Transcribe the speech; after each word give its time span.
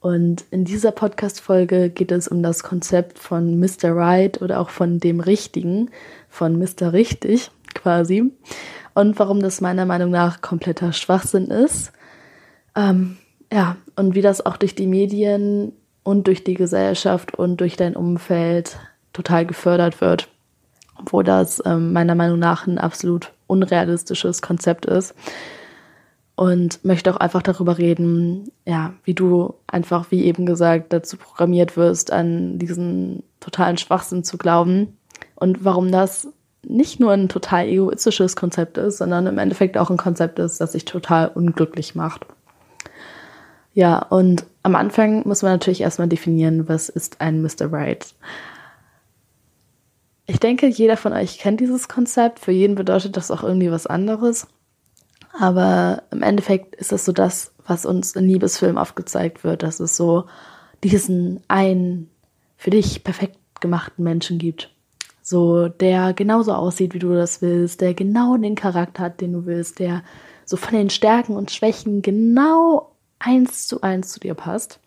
Und 0.00 0.44
in 0.50 0.64
dieser 0.64 0.92
Podcast-Folge 0.92 1.90
geht 1.90 2.12
es 2.12 2.28
um 2.28 2.42
das 2.42 2.62
Konzept 2.62 3.18
von 3.18 3.58
Mr. 3.58 3.90
Right 3.96 4.40
oder 4.40 4.60
auch 4.60 4.70
von 4.70 5.00
dem 5.00 5.20
Richtigen, 5.20 5.90
von 6.28 6.58
Mr. 6.58 6.92
Richtig 6.92 7.50
quasi. 7.74 8.32
Und 8.94 9.18
warum 9.18 9.40
das 9.40 9.60
meiner 9.60 9.86
Meinung 9.86 10.10
nach 10.10 10.40
kompletter 10.40 10.92
Schwachsinn 10.92 11.46
ist. 11.46 11.92
Ähm, 12.76 13.18
ja, 13.52 13.76
und 13.96 14.14
wie 14.14 14.22
das 14.22 14.44
auch 14.44 14.56
durch 14.56 14.74
die 14.74 14.86
Medien 14.86 15.72
und 16.04 16.26
durch 16.26 16.44
die 16.44 16.54
Gesellschaft 16.54 17.34
und 17.34 17.60
durch 17.60 17.76
dein 17.76 17.96
Umfeld 17.96 18.78
total 19.12 19.46
gefördert 19.46 20.00
wird. 20.00 20.28
Wo 21.06 21.22
das 21.22 21.62
ähm, 21.64 21.92
meiner 21.92 22.14
Meinung 22.14 22.38
nach 22.38 22.66
ein 22.66 22.78
absolut 22.78 23.32
unrealistisches 23.46 24.42
Konzept 24.42 24.86
ist 24.86 25.14
und 26.38 26.84
möchte 26.84 27.12
auch 27.12 27.16
einfach 27.16 27.42
darüber 27.42 27.78
reden, 27.78 28.52
ja, 28.64 28.94
wie 29.02 29.12
du 29.12 29.54
einfach, 29.66 30.12
wie 30.12 30.24
eben 30.24 30.46
gesagt, 30.46 30.92
dazu 30.92 31.16
programmiert 31.16 31.76
wirst, 31.76 32.12
an 32.12 32.60
diesen 32.60 33.24
totalen 33.40 33.76
Schwachsinn 33.76 34.22
zu 34.22 34.38
glauben 34.38 34.96
und 35.34 35.64
warum 35.64 35.90
das 35.90 36.28
nicht 36.64 37.00
nur 37.00 37.10
ein 37.10 37.28
total 37.28 37.66
egoistisches 37.66 38.36
Konzept 38.36 38.78
ist, 38.78 38.98
sondern 38.98 39.26
im 39.26 39.38
Endeffekt 39.38 39.76
auch 39.76 39.90
ein 39.90 39.96
Konzept 39.96 40.38
ist, 40.38 40.60
das 40.60 40.72
sich 40.72 40.84
total 40.84 41.26
unglücklich 41.26 41.96
macht. 41.96 42.24
Ja, 43.74 43.98
und 43.98 44.44
am 44.62 44.76
Anfang 44.76 45.26
muss 45.26 45.42
man 45.42 45.50
natürlich 45.50 45.80
erstmal 45.80 46.08
definieren, 46.08 46.68
was 46.68 46.88
ist 46.88 47.20
ein 47.20 47.42
Mr. 47.42 47.72
Right. 47.72 48.14
Ich 50.26 50.38
denke, 50.38 50.68
jeder 50.68 50.96
von 50.96 51.12
euch 51.12 51.38
kennt 51.38 51.58
dieses 51.58 51.88
Konzept. 51.88 52.38
Für 52.38 52.52
jeden 52.52 52.76
bedeutet 52.76 53.16
das 53.16 53.32
auch 53.32 53.42
irgendwie 53.42 53.72
was 53.72 53.88
anderes. 53.88 54.46
Aber 55.32 56.02
im 56.10 56.22
Endeffekt 56.22 56.76
ist 56.76 56.92
das 56.92 57.04
so 57.04 57.12
das, 57.12 57.52
was 57.66 57.86
uns 57.86 58.12
in 58.16 58.24
Liebesfilmen 58.24 58.78
aufgezeigt 58.78 59.44
wird, 59.44 59.62
dass 59.62 59.80
es 59.80 59.96
so 59.96 60.24
diesen 60.82 61.40
einen 61.48 62.10
für 62.56 62.70
dich 62.70 63.04
perfekt 63.04 63.38
gemachten 63.60 64.04
Menschen 64.04 64.38
gibt. 64.38 64.70
So, 65.22 65.68
der 65.68 66.14
genauso 66.14 66.54
aussieht, 66.54 66.94
wie 66.94 66.98
du 66.98 67.12
das 67.12 67.42
willst, 67.42 67.80
der 67.80 67.94
genau 67.94 68.36
den 68.36 68.54
Charakter 68.54 69.04
hat, 69.04 69.20
den 69.20 69.32
du 69.34 69.46
willst, 69.46 69.78
der 69.78 70.02
so 70.44 70.56
von 70.56 70.74
den 70.74 70.90
Stärken 70.90 71.36
und 71.36 71.50
Schwächen 71.50 72.00
genau 72.00 72.92
eins 73.18 73.66
zu 73.66 73.82
eins 73.82 74.10
zu 74.10 74.20
dir 74.20 74.34
passt. 74.34 74.80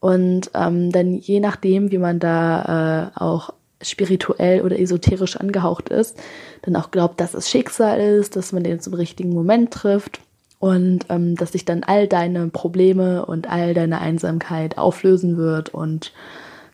Und 0.00 0.50
ähm, 0.52 0.92
dann 0.92 1.14
je 1.14 1.40
nachdem, 1.40 1.90
wie 1.90 1.98
man 1.98 2.18
da 2.18 3.12
äh, 3.16 3.18
auch 3.18 3.54
spirituell 3.82 4.62
oder 4.62 4.78
esoterisch 4.78 5.36
angehaucht 5.36 5.88
ist, 5.88 6.16
dann 6.62 6.76
auch 6.76 6.90
glaubt, 6.90 7.20
dass 7.20 7.34
es 7.34 7.50
Schicksal 7.50 8.00
ist, 8.00 8.36
dass 8.36 8.52
man 8.52 8.64
den 8.64 8.80
zum 8.80 8.94
richtigen 8.94 9.30
Moment 9.30 9.72
trifft 9.72 10.20
und 10.58 11.06
ähm, 11.08 11.36
dass 11.36 11.52
sich 11.52 11.64
dann 11.64 11.84
all 11.84 12.08
deine 12.08 12.48
Probleme 12.48 13.26
und 13.26 13.48
all 13.50 13.74
deine 13.74 14.00
Einsamkeit 14.00 14.78
auflösen 14.78 15.36
wird 15.36 15.74
und 15.74 16.12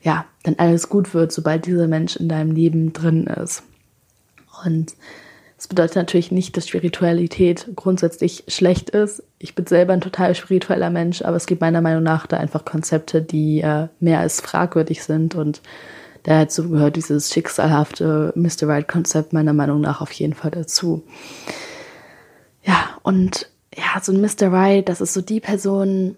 ja, 0.03 0.25
dann 0.45 0.55
alles 0.59 0.89
gut 0.89 1.13
wird, 1.13 1.33
sobald 1.33 1.67
dieser 1.67 1.89
Mensch 1.89 2.17
in 2.17 2.29
deinem 2.29 2.53
Leben 2.53 2.93
drin 2.93 3.27
ist. 3.27 3.63
Und 4.65 4.95
das 5.57 5.69
bedeutet 5.69 5.97
natürlich 5.97 6.33
nicht, 6.33 6.57
dass 6.57 6.69
Spiritualität 6.69 7.69
grundsätzlich 7.77 8.45
schlecht 8.49 8.91
ist. 8.91 9.23
Ich 9.39 9.55
bin 9.55 9.67
selber 9.67 9.93
ein 9.93 10.01
total 10.01 10.35
spiritueller 10.35 10.89
Mensch, 10.89 11.21
aber 11.21 11.37
es 11.37 11.47
gibt 11.47 11.61
meiner 11.61 11.83
Meinung 11.83 12.03
nach 12.03 12.27
da 12.27 12.39
einfach 12.39 12.65
Konzepte, 12.65 13.21
die 13.21 13.61
äh, 13.61 13.89
mehr 14.01 14.21
als 14.21 14.41
fragwürdig 14.41 15.03
sind 15.03 15.35
und 15.35 15.61
dazu 16.23 16.69
gehört 16.71 16.97
dieses 16.97 17.33
schicksalhafte 17.33 18.33
Mr. 18.37 18.69
Right-Konzept 18.69 19.33
meiner 19.33 19.53
Meinung 19.53 19.81
nach 19.81 20.01
auf 20.01 20.13
jeden 20.13 20.35
Fall 20.35 20.51
dazu. 20.51 21.03
Ja, 22.63 22.91
und 23.03 23.51
ja, 23.75 24.01
so 24.03 24.13
ein 24.13 24.21
Mr. 24.21 24.53
Right, 24.53 24.89
das 24.89 25.01
ist 25.01 25.15
so 25.15 25.21
die 25.21 25.41
Person, 25.41 26.17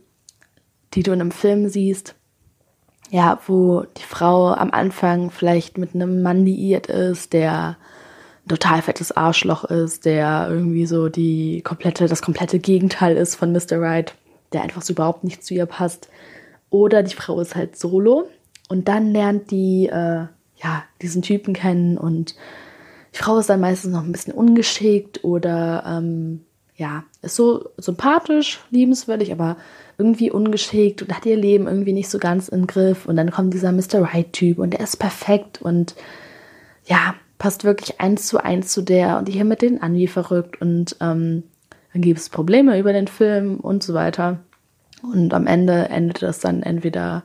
die 0.95 1.03
du 1.03 1.13
in 1.13 1.21
einem 1.21 1.31
Film 1.31 1.69
siehst, 1.69 2.15
ja, 3.11 3.39
wo 3.47 3.85
die 3.99 4.03
Frau 4.03 4.53
am 4.53 4.71
Anfang 4.71 5.31
vielleicht 5.31 5.79
mit 5.79 5.95
einem 5.95 6.23
Mann 6.23 6.45
liiert 6.45 6.87
ist, 6.87 7.33
der 7.33 7.77
ein 8.45 8.49
total 8.49 8.83
fettes 8.83 9.13
Arschloch 9.13 9.65
ist, 9.65 10.05
der 10.05 10.49
irgendwie 10.51 10.87
so 10.87 11.09
die 11.09 11.61
komplette, 11.63 12.09
das 12.09 12.23
komplette 12.23 12.59
Gegenteil 12.59 13.17
ist 13.17 13.37
von 13.37 13.53
Mr. 13.53 13.81
Right, 13.81 14.15
der 14.53 14.63
einfach 14.63 14.83
so 14.83 14.95
überhaupt 14.95 15.25
nicht 15.25 15.45
zu 15.45 15.55
ihr 15.55 15.67
passt. 15.67 16.09
Oder 16.71 17.03
die 17.03 17.15
Frau 17.15 17.39
ist 17.41 17.55
halt 17.55 17.77
solo, 17.77 18.29
und 18.73 18.89
dann 18.89 19.13
lernt 19.13 19.51
die, 19.51 19.87
äh, 19.87 20.25
ja, 20.57 20.85
diesen 21.03 21.21
Typen 21.21 21.53
kennen 21.53 21.99
und 21.99 22.35
die 23.15 23.19
Frau 23.19 23.37
ist 23.37 23.51
dann 23.51 23.61
meistens 23.61 23.93
noch 23.93 24.03
ein 24.03 24.13
bisschen 24.13 24.33
ungeschickt 24.33 25.23
oder, 25.25 25.85
ähm, 25.87 26.41
ja, 26.75 27.05
ist 27.21 27.37
so 27.37 27.69
sympathisch, 27.77 28.61
liebenswürdig, 28.71 29.31
aber 29.31 29.59
irgendwie 29.99 30.31
ungeschickt 30.31 31.03
und 31.03 31.15
hat 31.15 31.27
ihr 31.27 31.37
Leben 31.37 31.67
irgendwie 31.67 31.93
nicht 31.93 32.09
so 32.09 32.19
ganz 32.19 32.49
im 32.49 32.67
Griff. 32.67 33.05
Und 33.05 33.17
dann 33.17 33.31
kommt 33.31 33.53
dieser 33.53 33.73
Mr. 33.73 34.11
Right-Typ 34.11 34.59
und 34.59 34.71
der 34.71 34.81
ist 34.81 34.97
perfekt 34.97 35.61
und 35.61 35.95
ja, 36.87 37.15
passt 37.37 37.65
wirklich 37.65 38.01
eins 38.01 38.27
zu 38.27 38.43
eins 38.43 38.73
zu 38.73 38.81
der 38.81 39.19
und 39.19 39.29
die 39.29 39.33
hier 39.33 39.45
mit 39.45 39.61
denen 39.61 39.83
an 39.83 39.95
wie 39.95 40.07
verrückt 40.07 40.63
und 40.63 40.97
ähm, 41.03 41.43
dann 41.93 42.01
gibt 42.01 42.21
es 42.21 42.31
Probleme 42.31 42.79
über 42.79 42.95
den 42.95 43.07
Film 43.07 43.61
und 43.61 43.83
so 43.83 43.93
weiter. 43.93 44.41
Und 45.03 45.35
am 45.35 45.47
Ende 45.47 45.91
endet 45.91 46.23
das 46.23 46.39
dann 46.39 46.63
entweder 46.63 47.23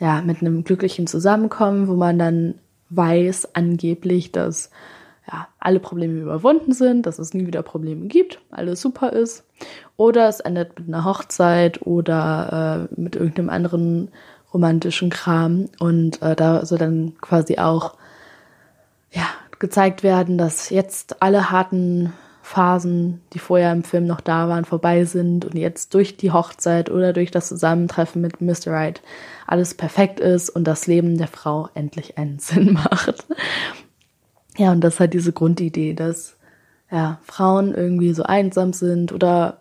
ja, 0.00 0.22
mit 0.22 0.40
einem 0.40 0.64
glücklichen 0.64 1.06
Zusammenkommen, 1.06 1.86
wo 1.86 1.94
man 1.94 2.18
dann 2.18 2.54
weiß 2.88 3.54
angeblich, 3.54 4.32
dass 4.32 4.70
ja, 5.30 5.46
alle 5.60 5.78
Probleme 5.78 6.20
überwunden 6.20 6.72
sind, 6.72 7.06
dass 7.06 7.18
es 7.18 7.34
nie 7.34 7.46
wieder 7.46 7.62
Probleme 7.62 8.06
gibt, 8.06 8.40
alles 8.50 8.80
super 8.80 9.12
ist. 9.12 9.44
Oder 9.96 10.28
es 10.28 10.40
endet 10.40 10.78
mit 10.78 10.88
einer 10.88 11.04
Hochzeit 11.04 11.86
oder 11.86 12.88
äh, 12.90 13.00
mit 13.00 13.14
irgendeinem 13.14 13.50
anderen 13.50 14.08
romantischen 14.52 15.10
Kram. 15.10 15.66
Und 15.78 16.20
äh, 16.22 16.34
da 16.34 16.64
soll 16.64 16.78
dann 16.78 17.12
quasi 17.20 17.58
auch 17.58 17.94
ja, 19.12 19.26
gezeigt 19.58 20.02
werden, 20.02 20.38
dass 20.38 20.70
jetzt 20.70 21.22
alle 21.22 21.50
harten 21.50 22.12
Phasen, 22.50 23.20
die 23.32 23.38
vorher 23.38 23.70
im 23.70 23.84
Film 23.84 24.06
noch 24.06 24.20
da 24.20 24.48
waren, 24.48 24.64
vorbei 24.64 25.04
sind 25.04 25.44
und 25.44 25.54
jetzt 25.54 25.94
durch 25.94 26.16
die 26.16 26.32
Hochzeit 26.32 26.90
oder 26.90 27.12
durch 27.12 27.30
das 27.30 27.46
Zusammentreffen 27.46 28.20
mit 28.20 28.40
Mr. 28.40 28.72
Right 28.72 29.00
alles 29.46 29.74
perfekt 29.74 30.18
ist 30.18 30.50
und 30.50 30.64
das 30.64 30.88
Leben 30.88 31.16
der 31.16 31.28
Frau 31.28 31.68
endlich 31.74 32.18
einen 32.18 32.38
Sinn 32.40 32.72
macht. 32.72 33.24
Ja, 34.56 34.72
und 34.72 34.80
das 34.80 34.98
halt 34.98 35.14
diese 35.14 35.32
Grundidee, 35.32 35.94
dass 35.94 36.36
ja, 36.90 37.20
Frauen 37.22 37.72
irgendwie 37.72 38.12
so 38.14 38.24
einsam 38.24 38.72
sind 38.72 39.12
oder 39.12 39.60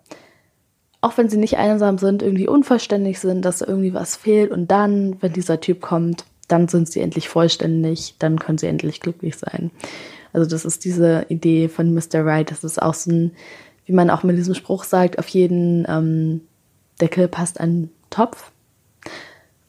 auch 1.00 1.16
wenn 1.16 1.30
sie 1.30 1.38
nicht 1.38 1.58
einsam 1.58 2.00
sind, 2.00 2.24
irgendwie 2.24 2.48
unvollständig 2.48 3.20
sind, 3.20 3.46
dass 3.46 3.62
irgendwie 3.62 3.94
was 3.94 4.16
fehlt 4.16 4.50
und 4.50 4.72
dann, 4.72 5.16
wenn 5.22 5.34
dieser 5.34 5.62
Typ 5.62 5.80
kommt, 5.80 6.26
dann 6.48 6.68
sind 6.68 6.90
sie 6.90 7.02
endlich 7.02 7.30
vollständig, 7.30 8.16
dann 8.18 8.40
können 8.40 8.58
sie 8.58 8.66
endlich 8.66 9.00
glücklich 9.00 9.38
sein. 9.38 9.70
Also 10.34 10.50
das 10.50 10.66
ist 10.66 10.86
diese 10.86 11.26
Idee 11.30 11.70
von 11.70 11.94
Mr. 11.94 12.26
Right. 12.26 12.50
Das 12.52 12.64
ist 12.64 12.82
auch 12.82 12.94
so 12.94 13.12
ein, 13.12 13.32
wie 13.86 13.94
man 13.94 14.10
auch 14.10 14.24
mit 14.24 14.38
diesem 14.38 14.56
Spruch 14.56 14.84
sagt, 14.84 15.20
auf 15.20 15.28
jeden 15.30 15.86
ähm, 15.88 16.42
Deckel 17.02 17.28
passt 17.28 17.60
ein 17.60 17.90
Topf. 18.10 18.52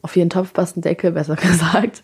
Auf 0.03 0.17
jeden 0.17 0.31
Topf 0.31 0.53
passt 0.53 0.77
ein 0.77 0.83
Deckel, 0.83 1.13
besser 1.13 1.37
gesagt. 1.37 2.03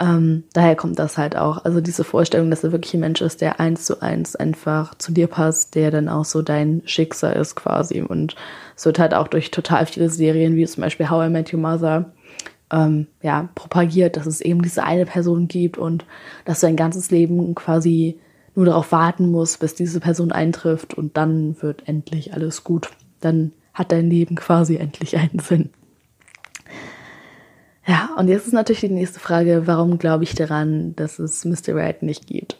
Ähm, 0.00 0.44
daher 0.52 0.76
kommt 0.76 0.98
das 0.98 1.18
halt 1.18 1.36
auch. 1.36 1.64
Also 1.64 1.80
diese 1.80 2.04
Vorstellung, 2.04 2.50
dass 2.50 2.64
er 2.64 2.72
wirklich 2.72 2.94
ein 2.94 3.00
Mensch 3.00 3.20
ist, 3.20 3.40
der 3.40 3.60
eins 3.60 3.84
zu 3.84 4.00
eins 4.00 4.36
einfach 4.36 4.96
zu 4.96 5.12
dir 5.12 5.26
passt, 5.26 5.74
der 5.74 5.90
dann 5.90 6.08
auch 6.08 6.24
so 6.24 6.42
dein 6.42 6.82
Schicksal 6.84 7.34
ist 7.34 7.56
quasi. 7.56 8.00
Und 8.00 8.34
es 8.76 8.84
wird 8.84 8.98
halt 8.98 9.14
auch 9.14 9.28
durch 9.28 9.50
total 9.50 9.86
viele 9.86 10.08
Serien, 10.08 10.56
wie 10.56 10.66
zum 10.66 10.82
Beispiel 10.82 11.10
How 11.10 11.26
I 11.26 11.30
Met 11.30 11.52
Your 11.52 11.60
Mother, 11.60 12.12
ähm, 12.72 13.06
ja, 13.22 13.48
propagiert, 13.54 14.16
dass 14.16 14.26
es 14.26 14.40
eben 14.40 14.62
diese 14.62 14.82
eine 14.82 15.06
Person 15.06 15.46
gibt 15.46 15.78
und 15.78 16.04
dass 16.44 16.60
du 16.60 16.66
dein 16.66 16.76
ganzes 16.76 17.10
Leben 17.10 17.54
quasi 17.54 18.18
nur 18.54 18.66
darauf 18.66 18.92
warten 18.92 19.30
musst, 19.30 19.60
bis 19.60 19.74
diese 19.74 20.00
Person 20.00 20.32
eintrifft 20.32 20.94
und 20.94 21.16
dann 21.16 21.60
wird 21.62 21.86
endlich 21.86 22.34
alles 22.34 22.64
gut. 22.64 22.90
Dann 23.20 23.52
hat 23.72 23.92
dein 23.92 24.10
Leben 24.10 24.34
quasi 24.34 24.76
endlich 24.76 25.16
einen 25.16 25.38
Sinn. 25.38 25.70
Ja, 27.86 28.10
und 28.16 28.28
jetzt 28.28 28.46
ist 28.46 28.52
natürlich 28.52 28.80
die 28.80 28.88
nächste 28.88 29.20
Frage, 29.20 29.66
warum 29.66 29.98
glaube 29.98 30.24
ich 30.24 30.34
daran, 30.34 30.94
dass 30.96 31.18
es 31.18 31.44
Mr. 31.44 31.74
Right 31.74 32.02
nicht 32.02 32.26
gibt? 32.26 32.58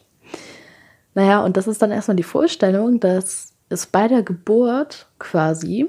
Naja, 1.14 1.44
und 1.44 1.56
das 1.56 1.68
ist 1.68 1.80
dann 1.82 1.90
erstmal 1.92 2.16
die 2.16 2.22
Vorstellung, 2.22 2.98
dass 2.98 3.52
es 3.68 3.86
bei 3.86 4.08
der 4.08 4.22
Geburt 4.22 5.08
quasi 5.18 5.88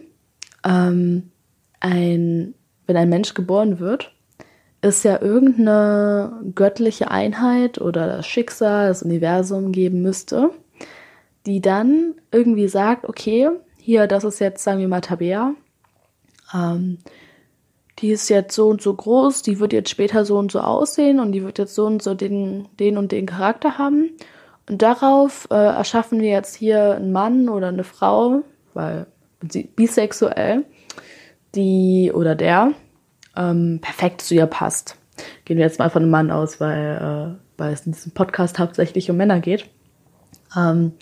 ähm, 0.66 1.32
ein 1.80 2.54
wenn 2.88 2.98
ein 2.98 3.10
Mensch 3.10 3.34
geboren 3.34 3.80
wird, 3.80 4.14
es 4.82 5.04
ja 5.04 5.22
irgendeine 5.22 6.42
göttliche 6.56 7.10
Einheit 7.10 7.80
oder 7.80 8.06
das 8.08 8.28
Schicksal, 8.28 8.90
das 8.90 9.02
Universum 9.04 9.72
geben 9.72 10.02
müsste, 10.02 10.50
die 11.46 11.62
dann 11.62 12.16
irgendwie 12.32 12.68
sagt, 12.68 13.08
okay, 13.08 13.50
hier, 13.78 14.08
das 14.08 14.24
ist 14.24 14.40
jetzt, 14.40 14.64
sagen 14.64 14.80
wir 14.80 14.88
mal, 14.88 15.02
Tabea, 15.02 15.54
ähm, 16.54 16.98
die 18.00 18.12
ist 18.12 18.30
jetzt 18.30 18.56
so 18.56 18.68
und 18.68 18.82
so 18.82 18.94
groß, 18.94 19.42
die 19.44 19.60
wird 19.60 19.72
jetzt 19.72 19.90
später 19.90 20.26
so 20.26 20.38
und 20.38 20.52
so 20.52 20.60
aussehen 20.60 21.20
und 21.20 21.32
die 21.32 21.44
wird 21.44 21.60
jetzt 21.60 21.76
so 21.76 21.86
und 21.86 22.02
so 22.02 22.14
den, 22.14 22.68
den 22.80 22.98
und 22.98 23.12
den 23.12 23.26
Charakter 23.26 23.78
haben. 23.78 24.10
Und 24.70 24.82
darauf 24.82 25.48
äh, 25.52 25.56
erschaffen 25.56 26.22
wir 26.22 26.30
jetzt 26.30 26.56
hier 26.56 26.96
einen 26.96 27.12
Mann 27.12 27.50
oder 27.50 27.68
eine 27.68 27.84
Frau, 27.84 28.42
weil 28.74 29.08
sie 29.50 29.64
bisexuell, 29.64 30.66
die 31.56 32.12
oder 32.14 32.36
der 32.36 32.72
ähm, 33.36 33.80
perfekt 33.82 34.22
zu 34.22 34.36
ihr 34.36 34.46
passt. 34.46 34.98
Gehen 35.46 35.58
wir 35.58 35.66
jetzt 35.66 35.80
mal 35.80 35.90
von 35.90 36.04
einem 36.04 36.12
Mann 36.12 36.32
aus, 36.32 36.60
weil, 36.60 37.38
äh, 37.38 37.60
weil 37.62 37.74
es 37.74 37.86
in 37.86 37.94
diesem 37.94 38.12
Podcast 38.12 38.60
hauptsächlich 38.60 39.10
um 39.10 39.18
Männer 39.18 39.40
geht. 39.40 39.70
Ähm, 40.56 40.94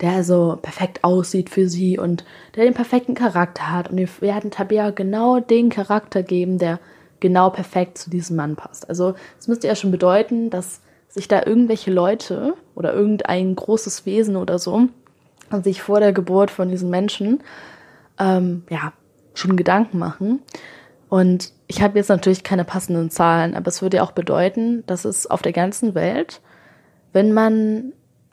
der 0.00 0.12
also 0.12 0.58
perfekt 0.60 1.04
aussieht 1.04 1.50
für 1.50 1.68
sie 1.68 1.98
und 1.98 2.24
der 2.56 2.64
den 2.64 2.74
perfekten 2.74 3.14
Charakter 3.14 3.70
hat. 3.70 3.90
Und 3.90 3.98
wir 3.98 4.08
werden 4.20 4.50
Tabea 4.50 4.90
genau 4.90 5.40
den 5.40 5.68
Charakter 5.68 6.22
geben, 6.22 6.58
der 6.58 6.80
genau 7.20 7.50
perfekt 7.50 7.98
zu 7.98 8.08
diesem 8.08 8.36
Mann 8.36 8.56
passt. 8.56 8.88
Also 8.88 9.14
es 9.38 9.46
müsste 9.46 9.66
ja 9.66 9.74
schon 9.74 9.90
bedeuten, 9.90 10.48
dass 10.48 10.80
sich 11.08 11.28
da 11.28 11.42
irgendwelche 11.44 11.90
Leute 11.90 12.54
oder 12.74 12.94
irgendein 12.94 13.54
großes 13.54 14.06
Wesen 14.06 14.36
oder 14.36 14.58
so 14.58 14.88
sich 15.64 15.82
vor 15.82 16.00
der 16.00 16.12
Geburt 16.12 16.50
von 16.50 16.68
diesen 16.68 16.90
Menschen 16.90 17.42
ähm, 18.18 18.62
ja 18.70 18.92
schon 19.34 19.56
Gedanken 19.56 19.98
machen. 19.98 20.40
Und 21.08 21.52
ich 21.66 21.82
habe 21.82 21.98
jetzt 21.98 22.08
natürlich 22.08 22.44
keine 22.44 22.64
passenden 22.64 23.10
Zahlen, 23.10 23.54
aber 23.54 23.68
es 23.68 23.82
würde 23.82 23.98
ja 23.98 24.02
auch 24.02 24.12
bedeuten, 24.12 24.84
dass 24.86 25.04
es 25.04 25.26
auf 25.26 25.42
der 25.42 25.52
ganzen 25.52 25.94
Welt, 25.94 26.40
wenn 27.12 27.32
man 27.32 27.92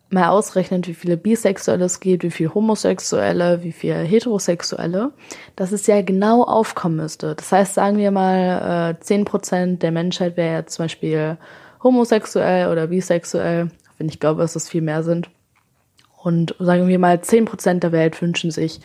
mal 0.09 0.29
ausrechnet, 0.29 0.87
wie 0.87 0.93
viele 0.93 1.17
Bisexuelle 1.17 1.85
es 1.85 1.99
gibt, 1.99 2.23
wie 2.23 2.31
viele 2.31 2.53
Homosexuelle, 2.53 3.63
wie 3.63 3.71
viele 3.71 3.95
Heterosexuelle, 3.95 5.11
dass 5.55 5.71
es 5.71 5.87
ja 5.87 6.01
genau 6.01 6.43
aufkommen 6.43 6.97
müsste. 6.97 7.35
Das 7.35 7.51
heißt, 7.51 7.73
sagen 7.73 7.97
wir 7.97 8.11
mal, 8.11 8.95
äh, 8.99 9.03
10% 9.03 9.81
der 9.81 9.91
Menschheit 9.91 10.37
wäre 10.37 10.53
ja 10.53 10.65
zum 10.65 10.85
Beispiel 10.85 11.37
homosexuell 11.83 12.71
oder 12.71 12.87
bisexuell, 12.87 13.69
wenn 13.97 14.07
ich 14.07 14.19
glaube, 14.19 14.41
dass 14.41 14.55
es 14.55 14.69
viel 14.69 14.81
mehr 14.81 15.03
sind. 15.03 15.29
Und 16.23 16.55
sagen 16.59 16.87
wir 16.87 16.99
mal, 16.99 17.19
10% 17.21 17.79
der 17.79 17.91
Welt 17.91 18.21
wünschen 18.21 18.51
sich 18.51 18.79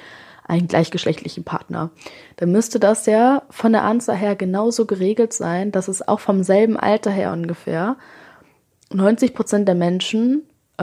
einen 0.44 0.68
gleichgeschlechtlichen 0.68 1.44
Partner. 1.44 1.90
Dann 2.36 2.50
müsste 2.50 2.80
das 2.80 3.06
ja 3.06 3.42
von 3.50 3.72
der 3.72 3.84
Anzahl 3.84 4.16
her 4.16 4.36
genauso 4.36 4.86
geregelt 4.86 5.32
sein, 5.32 5.72
dass 5.72 5.88
es 5.88 6.06
auch 6.06 6.20
vom 6.20 6.42
selben 6.42 6.76
Alter 6.76 7.10
her 7.10 7.32
ungefähr 7.32 7.96
90% 8.90 9.64
der 9.64 9.74
Menschen 9.74 10.42
äh, 10.78 10.82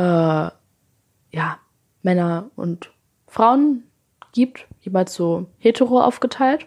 ja, 1.32 1.60
Männer 2.02 2.50
und 2.56 2.92
Frauen 3.28 3.84
gibt, 4.32 4.68
jeweils 4.82 5.14
so 5.14 5.48
hetero 5.58 6.02
aufgeteilt 6.02 6.66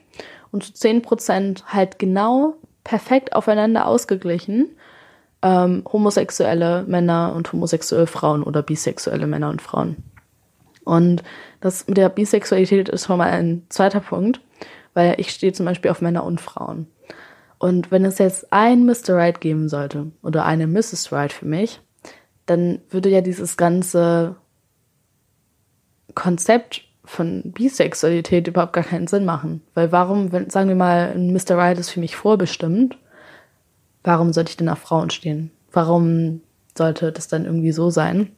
und 0.51 0.65
zu 0.65 0.73
10% 0.73 1.65
halt 1.67 1.99
genau 1.99 2.55
perfekt 2.85 3.35
aufeinander 3.35 3.87
ausgeglichen. 3.87 4.77
Ähm, 5.45 5.83
homosexuelle 5.91 6.85
Männer 6.87 7.33
und 7.35 7.53
homosexuelle 7.53 8.07
Frauen 8.07 8.45
oder 8.45 8.63
bisexuelle 8.63 9.27
Männer 9.27 9.51
und 9.51 9.61
Frauen. 9.61 9.97
Und 10.85 11.23
das 11.61 11.87
mit 11.87 11.97
der 11.97 12.09
Bisexualität 12.09 12.89
ist 12.89 13.07
schon 13.07 13.19
mal 13.19 13.31
ein 13.31 13.65
zweiter 13.69 14.01
Punkt, 14.01 14.41
weil 14.95 15.15
ich 15.19 15.31
stehe 15.31 15.53
zum 15.53 15.67
Beispiel 15.67 15.91
auf 15.91 16.01
Männer 16.01 16.25
und 16.25 16.41
Frauen. 16.41 16.87
Und 17.59 17.91
wenn 17.91 18.05
es 18.05 18.19
jetzt 18.19 18.53
ein 18.53 18.85
Mr. 18.85 19.15
Right 19.15 19.41
geben 19.41 19.69
sollte 19.69 20.11
oder 20.23 20.45
eine 20.45 20.67
Mrs. 20.67 21.13
Right 21.13 21.33
für 21.33 21.47
mich, 21.47 21.81
dann 22.47 22.81
würde 22.91 23.09
ja 23.09 23.21
dieses 23.21 23.57
ganze 23.57 24.35
Konzept 26.15 26.83
von 27.05 27.53
Bisexualität 27.53 28.49
überhaupt 28.49 28.73
gar 28.73 28.85
keinen 28.85 29.07
Sinn 29.07 29.25
machen. 29.25 29.63
Weil 29.75 29.93
warum, 29.93 30.33
wenn, 30.33 30.51
sagen 30.51 30.69
wir 30.69 30.77
mal, 30.77 31.13
ein 31.15 31.33
Mr. 31.33 31.57
Right 31.57 31.79
ist 31.79 31.91
für 31.91 32.01
mich 32.01 32.17
vorbestimmt, 32.17 32.99
warum 34.03 34.33
sollte 34.33 34.51
ich 34.51 34.57
denn 34.57 34.69
auf 34.69 34.79
Frauen 34.79 35.11
stehen? 35.11 35.51
Warum 35.73 36.41
sollte 36.77 37.13
das 37.13 37.29
dann 37.29 37.45
irgendwie 37.45 37.73
so 37.73 37.91
sein? 37.91 38.33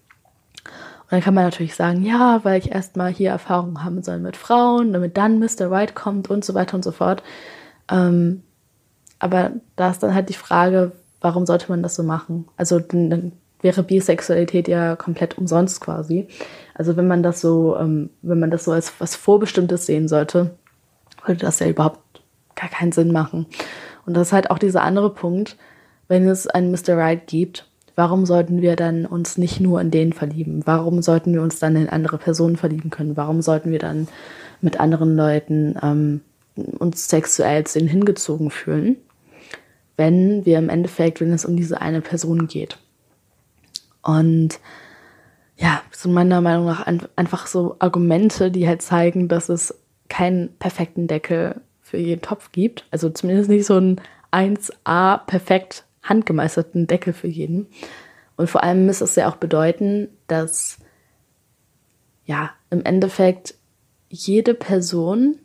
Und 1.04 1.12
dann 1.12 1.20
kann 1.20 1.34
man 1.34 1.44
natürlich 1.44 1.74
sagen, 1.74 2.02
ja, 2.02 2.40
weil 2.44 2.58
ich 2.58 2.72
erstmal 2.72 3.12
hier 3.12 3.30
Erfahrungen 3.30 3.84
haben 3.84 4.02
soll 4.02 4.18
mit 4.18 4.36
Frauen, 4.36 4.92
damit 4.92 5.16
dann 5.16 5.38
Mr. 5.38 5.70
Right 5.70 5.94
kommt 5.94 6.30
und 6.30 6.44
so 6.44 6.54
weiter 6.54 6.76
und 6.76 6.82
so 6.82 6.92
fort. 6.92 7.22
Ähm, 7.90 8.42
aber 9.18 9.52
da 9.76 9.90
ist 9.90 10.02
dann 10.02 10.14
halt 10.14 10.28
die 10.28 10.34
Frage, 10.34 10.92
warum 11.20 11.46
sollte 11.46 11.70
man 11.70 11.82
das 11.82 11.94
so 11.94 12.02
machen? 12.02 12.48
Also 12.56 12.80
dann, 12.80 13.32
wäre 13.64 13.82
Bisexualität 13.82 14.68
ja 14.68 14.94
komplett 14.94 15.38
umsonst 15.38 15.80
quasi. 15.80 16.28
Also 16.74 16.96
wenn 16.96 17.08
man 17.08 17.22
das 17.22 17.40
so, 17.40 17.76
ähm, 17.78 18.10
wenn 18.20 18.38
man 18.38 18.50
das 18.50 18.64
so 18.64 18.72
als 18.72 18.92
was 19.00 19.16
Vorbestimmtes 19.16 19.86
sehen 19.86 20.06
sollte, 20.06 20.50
würde 21.24 21.40
das 21.40 21.58
ja 21.58 21.66
überhaupt 21.66 22.00
gar 22.54 22.68
keinen 22.68 22.92
Sinn 22.92 23.10
machen. 23.10 23.46
Und 24.04 24.14
das 24.14 24.28
ist 24.28 24.32
halt 24.34 24.50
auch 24.50 24.58
dieser 24.58 24.82
andere 24.82 25.10
Punkt, 25.10 25.56
wenn 26.08 26.28
es 26.28 26.46
einen 26.46 26.70
Mr. 26.70 26.98
Right 26.98 27.26
gibt, 27.26 27.66
warum 27.96 28.26
sollten 28.26 28.62
wir 28.62 28.76
dann 28.76 29.06
uns 29.06 29.38
nicht 29.38 29.60
nur 29.60 29.80
in 29.80 29.90
den 29.90 30.12
verlieben? 30.12 30.62
Warum 30.66 31.02
sollten 31.02 31.32
wir 31.32 31.42
uns 31.42 31.58
dann 31.58 31.76
in 31.76 31.88
andere 31.88 32.18
Personen 32.18 32.56
verlieben 32.56 32.90
können? 32.90 33.16
Warum 33.16 33.42
sollten 33.42 33.70
wir 33.70 33.78
dann 33.78 34.08
mit 34.60 34.80
anderen 34.80 35.16
Leuten 35.16 35.76
ähm, 35.82 36.20
uns 36.56 37.08
sexuell 37.08 37.64
zu 37.64 37.78
ihnen 37.78 37.88
hingezogen 37.88 38.50
fühlen, 38.50 38.96
wenn 39.96 40.44
wir 40.44 40.58
im 40.58 40.68
Endeffekt, 40.68 41.20
wenn 41.20 41.32
es 41.32 41.44
um 41.44 41.56
diese 41.56 41.80
eine 41.80 42.00
Person 42.00 42.48
geht? 42.48 42.78
Und 44.02 44.58
ja, 45.56 45.82
sind 45.90 46.12
meiner 46.12 46.40
Meinung 46.40 46.66
nach 46.66 46.86
einfach 47.16 47.46
so 47.46 47.76
Argumente, 47.78 48.50
die 48.50 48.66
halt 48.66 48.82
zeigen, 48.82 49.28
dass 49.28 49.48
es 49.48 49.74
keinen 50.08 50.54
perfekten 50.58 51.06
Deckel 51.06 51.60
für 51.80 51.96
jeden 51.96 52.22
Topf 52.22 52.50
gibt. 52.52 52.86
Also 52.90 53.08
zumindest 53.10 53.48
nicht 53.48 53.66
so 53.66 53.76
einen 53.76 54.00
1A 54.32 55.18
perfekt 55.26 55.84
handgemeisterten 56.04 56.86
Deckel 56.86 57.12
für 57.12 57.28
jeden. 57.28 57.66
Und 58.36 58.48
vor 58.48 58.62
allem 58.62 58.86
müsste 58.86 59.04
es 59.04 59.16
ja 59.16 59.28
auch 59.28 59.36
bedeuten, 59.36 60.08
dass 60.26 60.78
ja 62.24 62.50
im 62.70 62.84
Endeffekt 62.84 63.54
jede 64.08 64.54
Person 64.54 65.38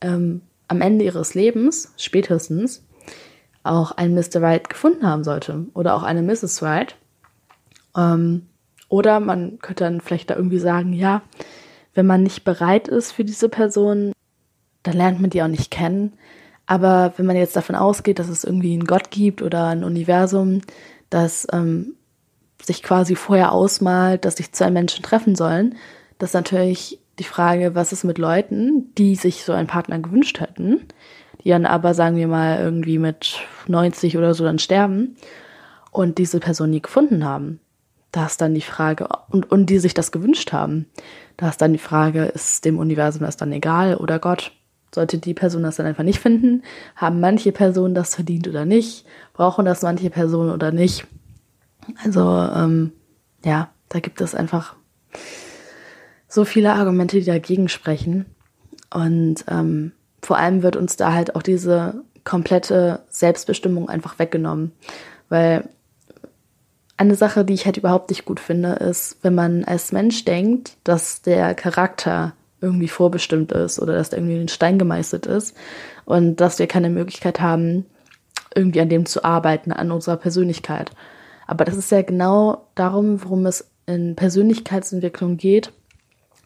ähm, 0.00 0.42
am 0.66 0.80
Ende 0.80 1.04
ihres 1.04 1.34
Lebens 1.34 1.92
spätestens 1.96 2.84
auch 3.62 3.92
einen 3.92 4.14
Mr. 4.14 4.42
Right 4.42 4.68
gefunden 4.68 5.06
haben 5.06 5.24
sollte 5.24 5.66
oder 5.74 5.94
auch 5.94 6.02
eine 6.02 6.22
Mrs. 6.22 6.62
Right 6.62 6.96
ähm, 7.96 8.46
oder 8.88 9.20
man 9.20 9.58
könnte 9.58 9.84
dann 9.84 10.00
vielleicht 10.00 10.30
da 10.30 10.36
irgendwie 10.36 10.58
sagen, 10.58 10.92
ja, 10.92 11.22
wenn 11.94 12.06
man 12.06 12.22
nicht 12.22 12.44
bereit 12.44 12.88
ist 12.88 13.12
für 13.12 13.24
diese 13.24 13.48
Person, 13.48 14.12
dann 14.82 14.96
lernt 14.96 15.20
man 15.20 15.30
die 15.30 15.42
auch 15.42 15.48
nicht 15.48 15.70
kennen. 15.70 16.12
Aber 16.68 17.14
wenn 17.16 17.24
man 17.24 17.36
jetzt 17.36 17.56
davon 17.56 17.74
ausgeht, 17.74 18.18
dass 18.18 18.28
es 18.28 18.44
irgendwie 18.44 18.74
einen 18.74 18.84
Gott 18.84 19.10
gibt 19.10 19.40
oder 19.40 19.68
ein 19.68 19.84
Universum, 19.84 20.60
das 21.08 21.48
ähm, 21.50 21.94
sich 22.62 22.82
quasi 22.82 23.16
vorher 23.16 23.52
ausmalt, 23.52 24.26
dass 24.26 24.36
sich 24.36 24.52
zwei 24.52 24.70
Menschen 24.70 25.02
treffen 25.02 25.34
sollen, 25.34 25.76
das 26.18 26.30
ist 26.30 26.34
natürlich 26.34 27.00
die 27.18 27.24
Frage, 27.24 27.74
was 27.74 27.92
ist 27.92 28.04
mit 28.04 28.18
Leuten, 28.18 28.94
die 28.96 29.14
sich 29.14 29.44
so 29.44 29.52
einen 29.52 29.66
Partner 29.66 29.98
gewünscht 29.98 30.40
hätten, 30.40 30.86
die 31.42 31.48
dann 31.48 31.64
aber, 31.64 31.94
sagen 31.94 32.16
wir 32.16 32.28
mal, 32.28 32.58
irgendwie 32.60 32.98
mit 32.98 33.38
90 33.66 34.18
oder 34.18 34.34
so 34.34 34.44
dann 34.44 34.58
sterben 34.58 35.16
und 35.90 36.18
diese 36.18 36.38
Person 36.38 36.68
nie 36.68 36.82
gefunden 36.82 37.24
haben. 37.24 37.60
Da 38.12 38.26
ist 38.26 38.42
dann 38.42 38.54
die 38.54 38.60
Frage, 38.60 39.08
und, 39.30 39.50
und 39.50 39.70
die 39.70 39.78
sich 39.78 39.94
das 39.94 40.12
gewünscht 40.12 40.52
haben, 40.52 40.84
da 41.38 41.48
ist 41.48 41.62
dann 41.62 41.72
die 41.72 41.78
Frage, 41.78 42.24
ist 42.24 42.66
dem 42.66 42.78
Universum 42.78 43.22
das 43.22 43.38
dann 43.38 43.52
egal 43.52 43.96
oder 43.96 44.18
Gott? 44.18 44.52
Sollte 44.94 45.18
die 45.18 45.34
Person 45.34 45.62
das 45.62 45.76
dann 45.76 45.86
einfach 45.86 46.04
nicht 46.04 46.20
finden? 46.20 46.62
Haben 46.96 47.20
manche 47.20 47.52
Personen 47.52 47.94
das 47.94 48.14
verdient 48.14 48.48
oder 48.48 48.64
nicht? 48.64 49.04
Brauchen 49.34 49.64
das 49.64 49.82
manche 49.82 50.10
Personen 50.10 50.50
oder 50.50 50.72
nicht? 50.72 51.06
Also, 52.04 52.20
ähm, 52.22 52.92
ja, 53.44 53.70
da 53.88 54.00
gibt 54.00 54.20
es 54.20 54.34
einfach 54.34 54.74
so 56.28 56.44
viele 56.44 56.72
Argumente, 56.72 57.18
die 57.18 57.24
dagegen 57.24 57.68
sprechen. 57.68 58.26
Und 58.92 59.44
ähm, 59.48 59.92
vor 60.22 60.38
allem 60.38 60.62
wird 60.62 60.76
uns 60.76 60.96
da 60.96 61.12
halt 61.12 61.34
auch 61.34 61.42
diese 61.42 62.02
komplette 62.24 63.00
Selbstbestimmung 63.08 63.88
einfach 63.88 64.18
weggenommen. 64.18 64.72
Weil 65.28 65.68
eine 66.96 67.14
Sache, 67.14 67.44
die 67.44 67.54
ich 67.54 67.64
halt 67.64 67.76
überhaupt 67.76 68.10
nicht 68.10 68.24
gut 68.24 68.40
finde, 68.40 68.72
ist, 68.72 69.18
wenn 69.22 69.34
man 69.34 69.64
als 69.64 69.92
Mensch 69.92 70.24
denkt, 70.24 70.76
dass 70.84 71.22
der 71.22 71.54
Charakter 71.54 72.34
irgendwie 72.60 72.88
vorbestimmt 72.88 73.52
ist 73.52 73.80
oder 73.80 73.94
dass 73.94 74.10
der 74.10 74.18
irgendwie 74.18 74.34
in 74.34 74.42
den 74.42 74.48
Stein 74.48 74.78
gemeißelt 74.78 75.26
ist 75.26 75.56
und 76.04 76.36
dass 76.36 76.58
wir 76.58 76.66
keine 76.66 76.90
Möglichkeit 76.90 77.40
haben, 77.40 77.86
irgendwie 78.54 78.80
an 78.80 78.88
dem 78.88 79.06
zu 79.06 79.24
arbeiten, 79.24 79.72
an 79.72 79.92
unserer 79.92 80.16
Persönlichkeit. 80.16 80.90
Aber 81.46 81.64
das 81.64 81.76
ist 81.76 81.90
ja 81.90 82.02
genau 82.02 82.68
darum, 82.74 83.22
worum 83.22 83.46
es 83.46 83.70
in 83.86 84.16
Persönlichkeitsentwicklung 84.16 85.36
geht, 85.36 85.72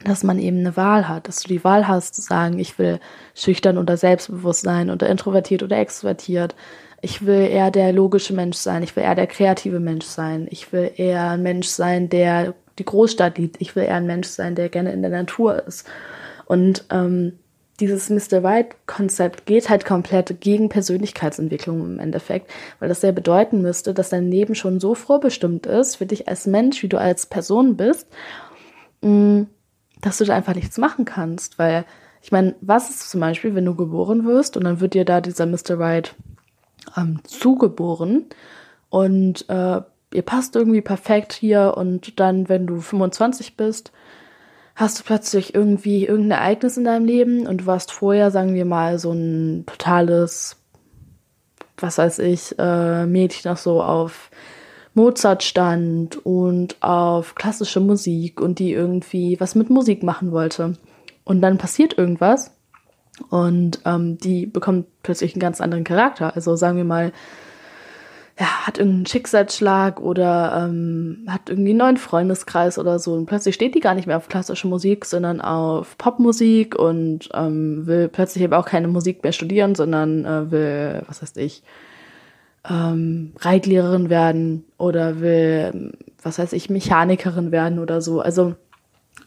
dass 0.04 0.24
man 0.24 0.38
eben 0.38 0.58
eine 0.58 0.76
Wahl 0.76 1.08
hat, 1.08 1.28
dass 1.28 1.42
du 1.42 1.48
die 1.48 1.64
Wahl 1.64 1.88
hast 1.88 2.14
zu 2.14 2.22
sagen, 2.22 2.58
ich 2.58 2.78
will 2.78 3.00
schüchtern 3.34 3.78
oder 3.78 3.96
selbstbewusst 3.96 4.62
sein 4.62 4.90
oder 4.90 5.08
introvertiert 5.08 5.62
oder 5.62 5.78
extrovertiert. 5.78 6.54
Ich 7.00 7.26
will 7.26 7.48
eher 7.48 7.70
der 7.70 7.92
logische 7.92 8.32
Mensch 8.32 8.56
sein, 8.56 8.82
ich 8.82 8.94
will 8.94 9.02
eher 9.02 9.14
der 9.14 9.26
kreative 9.26 9.80
Mensch 9.80 10.04
sein, 10.04 10.46
ich 10.50 10.72
will 10.72 10.92
eher 10.96 11.30
ein 11.30 11.42
Mensch 11.42 11.68
sein, 11.68 12.08
der 12.08 12.54
die 12.78 12.84
Großstadt 12.84 13.38
liebt, 13.38 13.60
ich 13.60 13.76
will 13.76 13.84
eher 13.84 13.96
ein 13.96 14.06
Mensch 14.06 14.28
sein, 14.28 14.54
der 14.54 14.68
gerne 14.68 14.92
in 14.92 15.02
der 15.02 15.10
Natur 15.10 15.66
ist. 15.66 15.86
Und 16.46 16.84
ähm, 16.90 17.38
dieses 17.80 18.10
Mr. 18.10 18.42
White-Konzept 18.42 19.46
geht 19.46 19.68
halt 19.68 19.84
komplett 19.84 20.40
gegen 20.40 20.68
Persönlichkeitsentwicklung 20.68 21.80
im 21.80 21.98
Endeffekt, 21.98 22.50
weil 22.78 22.88
das 22.88 23.02
ja 23.02 23.12
bedeuten 23.12 23.62
müsste, 23.62 23.94
dass 23.94 24.10
dein 24.10 24.30
Leben 24.30 24.54
schon 24.54 24.78
so 24.78 24.94
vorbestimmt 24.94 25.66
ist 25.66 25.96
für 25.96 26.06
dich 26.06 26.28
als 26.28 26.46
Mensch, 26.46 26.82
wie 26.82 26.88
du 26.88 26.98
als 26.98 27.26
Person 27.26 27.76
bist, 27.76 28.06
mm, 29.00 29.42
dass 30.00 30.18
du 30.18 30.24
da 30.24 30.34
einfach 30.34 30.54
nichts 30.54 30.78
machen 30.78 31.04
kannst. 31.04 31.58
Weil, 31.58 31.84
ich 32.22 32.30
meine, 32.30 32.54
was 32.60 32.90
ist 32.90 33.10
zum 33.10 33.20
Beispiel, 33.20 33.54
wenn 33.54 33.64
du 33.64 33.74
geboren 33.74 34.26
wirst 34.26 34.56
und 34.56 34.64
dann 34.64 34.80
wird 34.80 34.94
dir 34.94 35.04
da 35.04 35.20
dieser 35.20 35.46
Mr. 35.46 35.78
White 35.78 36.12
ähm, 36.96 37.20
zugeboren 37.24 38.26
und 38.90 39.48
äh, 39.48 39.80
ihr 40.14 40.22
passt 40.22 40.56
irgendwie 40.56 40.80
perfekt 40.80 41.32
hier 41.32 41.74
und 41.76 42.18
dann, 42.20 42.48
wenn 42.48 42.66
du 42.66 42.80
25 42.80 43.56
bist, 43.56 43.92
hast 44.74 44.98
du 44.98 45.04
plötzlich 45.04 45.54
irgendwie 45.54 46.06
irgendein 46.06 46.40
Ereignis 46.40 46.76
in 46.76 46.84
deinem 46.84 47.04
Leben 47.04 47.46
und 47.46 47.62
du 47.62 47.66
warst 47.66 47.92
vorher, 47.92 48.30
sagen 48.30 48.54
wir 48.54 48.64
mal, 48.64 48.98
so 48.98 49.12
ein 49.12 49.64
totales, 49.66 50.56
was 51.76 51.98
weiß 51.98 52.20
ich, 52.20 52.58
äh, 52.58 53.06
Mädchen 53.06 53.50
noch 53.50 53.58
so 53.58 53.82
auf 53.82 54.30
Mozart 54.94 55.42
stand 55.42 56.24
und 56.24 56.76
auf 56.82 57.34
klassische 57.34 57.80
Musik 57.80 58.40
und 58.40 58.58
die 58.58 58.72
irgendwie 58.72 59.40
was 59.40 59.54
mit 59.54 59.70
Musik 59.70 60.02
machen 60.02 60.32
wollte. 60.32 60.74
Und 61.24 61.40
dann 61.40 61.58
passiert 61.58 61.96
irgendwas 61.96 62.54
und 63.30 63.80
ähm, 63.84 64.18
die 64.18 64.46
bekommt 64.46 64.86
plötzlich 65.02 65.34
einen 65.34 65.40
ganz 65.40 65.60
anderen 65.60 65.84
Charakter. 65.84 66.34
Also 66.34 66.56
sagen 66.56 66.76
wir 66.76 66.84
mal, 66.84 67.12
ja, 68.42 68.66
hat 68.66 68.78
irgendeinen 68.78 69.06
Schicksalsschlag 69.06 70.00
oder 70.00 70.64
ähm, 70.64 71.24
hat 71.28 71.48
irgendwie 71.48 71.70
einen 71.70 71.78
neuen 71.78 71.96
Freundeskreis 71.96 72.76
oder 72.76 72.98
so. 72.98 73.14
Und 73.14 73.26
plötzlich 73.26 73.54
steht 73.54 73.76
die 73.76 73.80
gar 73.80 73.94
nicht 73.94 74.08
mehr 74.08 74.16
auf 74.16 74.28
klassische 74.28 74.66
Musik, 74.66 75.04
sondern 75.04 75.40
auf 75.40 75.96
Popmusik 75.96 76.74
und 76.74 77.28
ähm, 77.34 77.86
will 77.86 78.08
plötzlich 78.08 78.42
aber 78.42 78.58
auch 78.58 78.66
keine 78.66 78.88
Musik 78.88 79.22
mehr 79.22 79.30
studieren, 79.30 79.76
sondern 79.76 80.24
äh, 80.24 80.50
will, 80.50 81.02
was 81.06 81.22
heißt 81.22 81.38
ich, 81.38 81.62
ähm, 82.68 83.32
Reitlehrerin 83.38 84.10
werden 84.10 84.64
oder 84.76 85.20
will, 85.20 85.92
was 86.20 86.40
heißt 86.40 86.52
ich, 86.52 86.68
Mechanikerin 86.68 87.52
werden 87.52 87.78
oder 87.78 88.00
so. 88.00 88.22
Also 88.22 88.56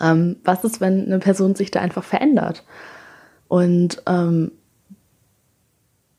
ähm, 0.02 0.36
was 0.44 0.66
ist, 0.66 0.82
wenn 0.82 1.06
eine 1.06 1.20
Person 1.20 1.56
sich 1.56 1.72
da 1.72 1.80
einfach 1.80 2.04
verändert? 2.04 2.66
Und 3.48 4.04
ähm, 4.08 4.52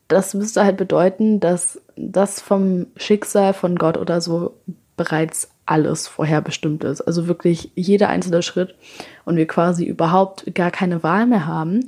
das 0.07 0.33
müsste 0.33 0.63
halt 0.63 0.77
bedeuten, 0.77 1.39
dass 1.39 1.81
das 1.95 2.39
vom 2.39 2.87
Schicksal 2.95 3.53
von 3.53 3.75
Gott 3.75 3.97
oder 3.97 4.21
so 4.21 4.53
bereits 4.95 5.49
alles 5.65 6.07
vorherbestimmt 6.07 6.83
ist. 6.83 7.01
Also 7.01 7.27
wirklich 7.27 7.71
jeder 7.75 8.09
einzelne 8.09 8.41
Schritt 8.41 8.75
und 9.25 9.35
wir 9.35 9.47
quasi 9.47 9.85
überhaupt 9.85 10.53
gar 10.55 10.71
keine 10.71 11.03
Wahl 11.03 11.27
mehr 11.27 11.45
haben 11.45 11.81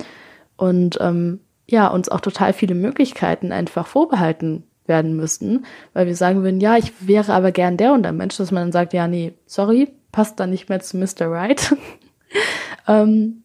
und 0.56 0.98
ähm, 1.00 1.40
ja, 1.68 1.88
uns 1.88 2.08
auch 2.08 2.20
total 2.20 2.52
viele 2.52 2.74
Möglichkeiten 2.74 3.52
einfach 3.52 3.86
vorbehalten 3.86 4.64
werden 4.86 5.16
müssten, 5.16 5.64
weil 5.92 6.06
wir 6.06 6.16
sagen 6.16 6.42
würden, 6.42 6.60
ja, 6.60 6.76
ich 6.76 6.92
wäre 7.06 7.32
aber 7.32 7.52
gern 7.52 7.76
der 7.76 7.92
und 7.92 8.02
der 8.02 8.12
Mensch, 8.12 8.36
dass 8.36 8.50
man 8.50 8.64
dann 8.64 8.72
sagt, 8.72 8.92
ja, 8.92 9.06
nee, 9.06 9.34
sorry, 9.46 9.88
passt 10.12 10.38
da 10.40 10.46
nicht 10.46 10.68
mehr 10.68 10.80
zu 10.80 10.98
Mr. 10.98 11.30
Right. 11.30 11.76
ähm, 12.88 13.44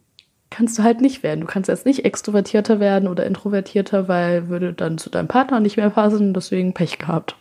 kannst 0.56 0.78
du 0.80 0.84
halt 0.84 1.02
nicht 1.02 1.24
werden. 1.24 1.42
Du 1.42 1.48
kannst 1.48 1.68
jetzt 1.68 1.86
nicht 1.86 2.06
extrovertierter 2.06 2.80
werden 2.80 3.10
oder 3.10 3.26
introvertierter, 3.26 4.08
weil 4.08 4.48
würde 4.48 4.74
dann 4.74 4.98
zu 4.98 5.10
deinem 5.10 5.28
Partner 5.28 5.60
nicht 5.60 5.78
mehr 5.78 5.90
passen, 5.90 6.34
deswegen 6.34 6.74
Pech 6.74 6.98
gehabt. 6.98 7.36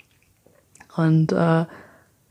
Und 0.96 1.32
äh, 1.32 1.66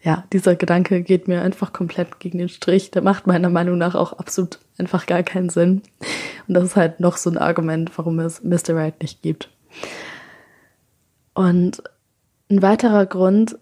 ja, 0.01 0.25
dieser 0.33 0.55
Gedanke 0.55 1.01
geht 1.01 1.27
mir 1.29 1.41
einfach 1.41 1.71
komplett 1.71 2.19
gegen 2.19 2.37
den 2.37 2.49
Strich. 2.49 2.91
Der 2.91 3.01
macht 3.01 3.27
meiner 3.27 3.49
Meinung 3.49 3.77
nach 3.77 3.95
auch 3.95 4.13
absolut 4.13 4.59
einfach 4.77 5.05
gar 5.05 5.23
keinen 5.23 5.49
Sinn. 5.49 5.81
Und 6.47 6.55
das 6.55 6.65
ist 6.65 6.75
halt 6.75 6.99
noch 6.99 7.15
so 7.15 7.29
ein 7.29 7.37
Argument, 7.37 7.97
warum 7.97 8.19
es 8.19 8.43
Mr. 8.43 8.75
Right 8.75 9.01
nicht 9.01 9.21
gibt. 9.21 9.49
Und 11.33 11.81
ein 12.49 12.61
weiterer 12.61 13.05
Grund 13.05 13.57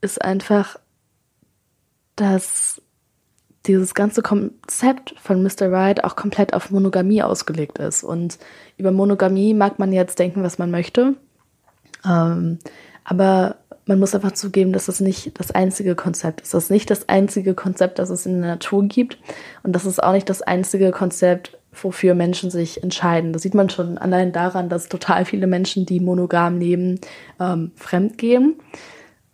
ist 0.00 0.22
einfach, 0.22 0.78
dass 2.16 2.82
dieses 3.66 3.94
ganze 3.94 4.22
Konzept 4.22 5.14
von 5.20 5.42
Mr. 5.42 5.70
Right 5.70 6.04
auch 6.04 6.16
komplett 6.16 6.54
auf 6.54 6.70
Monogamie 6.70 7.22
ausgelegt 7.22 7.78
ist. 7.78 8.04
Und 8.04 8.38
über 8.76 8.92
Monogamie 8.92 9.54
mag 9.54 9.78
man 9.78 9.92
jetzt 9.92 10.18
denken, 10.18 10.42
was 10.42 10.58
man 10.58 10.70
möchte. 10.70 11.14
Ähm, 12.04 12.58
aber 13.04 13.56
man 13.86 14.00
muss 14.00 14.14
einfach 14.14 14.32
zugeben, 14.32 14.72
dass 14.72 14.86
das 14.86 15.00
nicht 15.00 15.38
das 15.38 15.52
einzige 15.52 15.94
Konzept 15.94 16.40
ist. 16.40 16.54
Das 16.54 16.64
ist 16.64 16.70
nicht 16.70 16.90
das 16.90 17.08
einzige 17.08 17.54
Konzept, 17.54 17.98
das 17.98 18.10
es 18.10 18.26
in 18.26 18.40
der 18.40 18.50
Natur 18.52 18.84
gibt. 18.84 19.18
Und 19.62 19.72
das 19.72 19.86
ist 19.86 20.02
auch 20.02 20.12
nicht 20.12 20.28
das 20.28 20.42
einzige 20.42 20.90
Konzept, 20.90 21.56
wofür 21.72 22.14
Menschen 22.14 22.50
sich 22.50 22.82
entscheiden. 22.82 23.32
Das 23.32 23.42
sieht 23.42 23.54
man 23.54 23.70
schon 23.70 23.98
allein 23.98 24.32
daran, 24.32 24.68
dass 24.68 24.88
total 24.88 25.24
viele 25.24 25.46
Menschen, 25.46 25.86
die 25.86 26.00
monogam 26.00 26.58
leben, 26.58 27.00
ähm, 27.38 27.72
fremd 27.76 28.18
gehen 28.18 28.56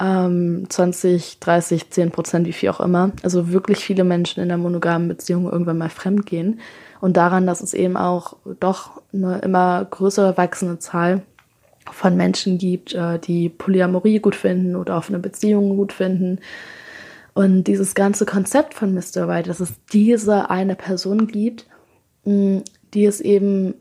ähm, 0.02 0.66
20, 0.68 1.38
30, 1.38 1.90
10 1.90 2.10
Prozent, 2.10 2.46
wie 2.46 2.52
viel 2.52 2.70
auch 2.70 2.80
immer. 2.80 3.12
Also 3.22 3.52
wirklich 3.52 3.78
viele 3.78 4.02
Menschen 4.04 4.42
in 4.42 4.48
der 4.48 4.58
monogamen 4.58 5.06
Beziehung 5.08 5.50
irgendwann 5.50 5.78
mal 5.78 5.90
fremd 5.90 6.26
gehen. 6.26 6.60
Und 7.00 7.16
daran, 7.16 7.46
dass 7.46 7.60
es 7.60 7.72
eben 7.72 7.96
auch 7.96 8.36
doch 8.58 9.00
eine 9.12 9.38
immer 9.38 9.84
größere 9.84 10.36
wachsende 10.36 10.78
Zahl 10.78 11.22
von 11.90 12.16
Menschen 12.16 12.58
gibt, 12.58 12.94
äh, 12.94 13.18
die 13.18 13.48
Polyamorie 13.48 14.18
gut 14.18 14.34
finden 14.34 14.76
oder 14.76 14.96
offene 14.96 15.18
Beziehungen 15.18 15.76
gut 15.76 15.92
finden. 15.92 16.40
Und 17.34 17.64
dieses 17.64 17.94
ganze 17.94 18.26
Konzept 18.26 18.74
von 18.74 18.92
Mr. 18.92 19.28
White, 19.28 19.48
dass 19.48 19.60
es 19.60 19.72
diese 19.92 20.50
eine 20.50 20.74
Person 20.74 21.28
gibt, 21.28 21.66
die 22.24 23.06
es 23.06 23.20
eben 23.20 23.74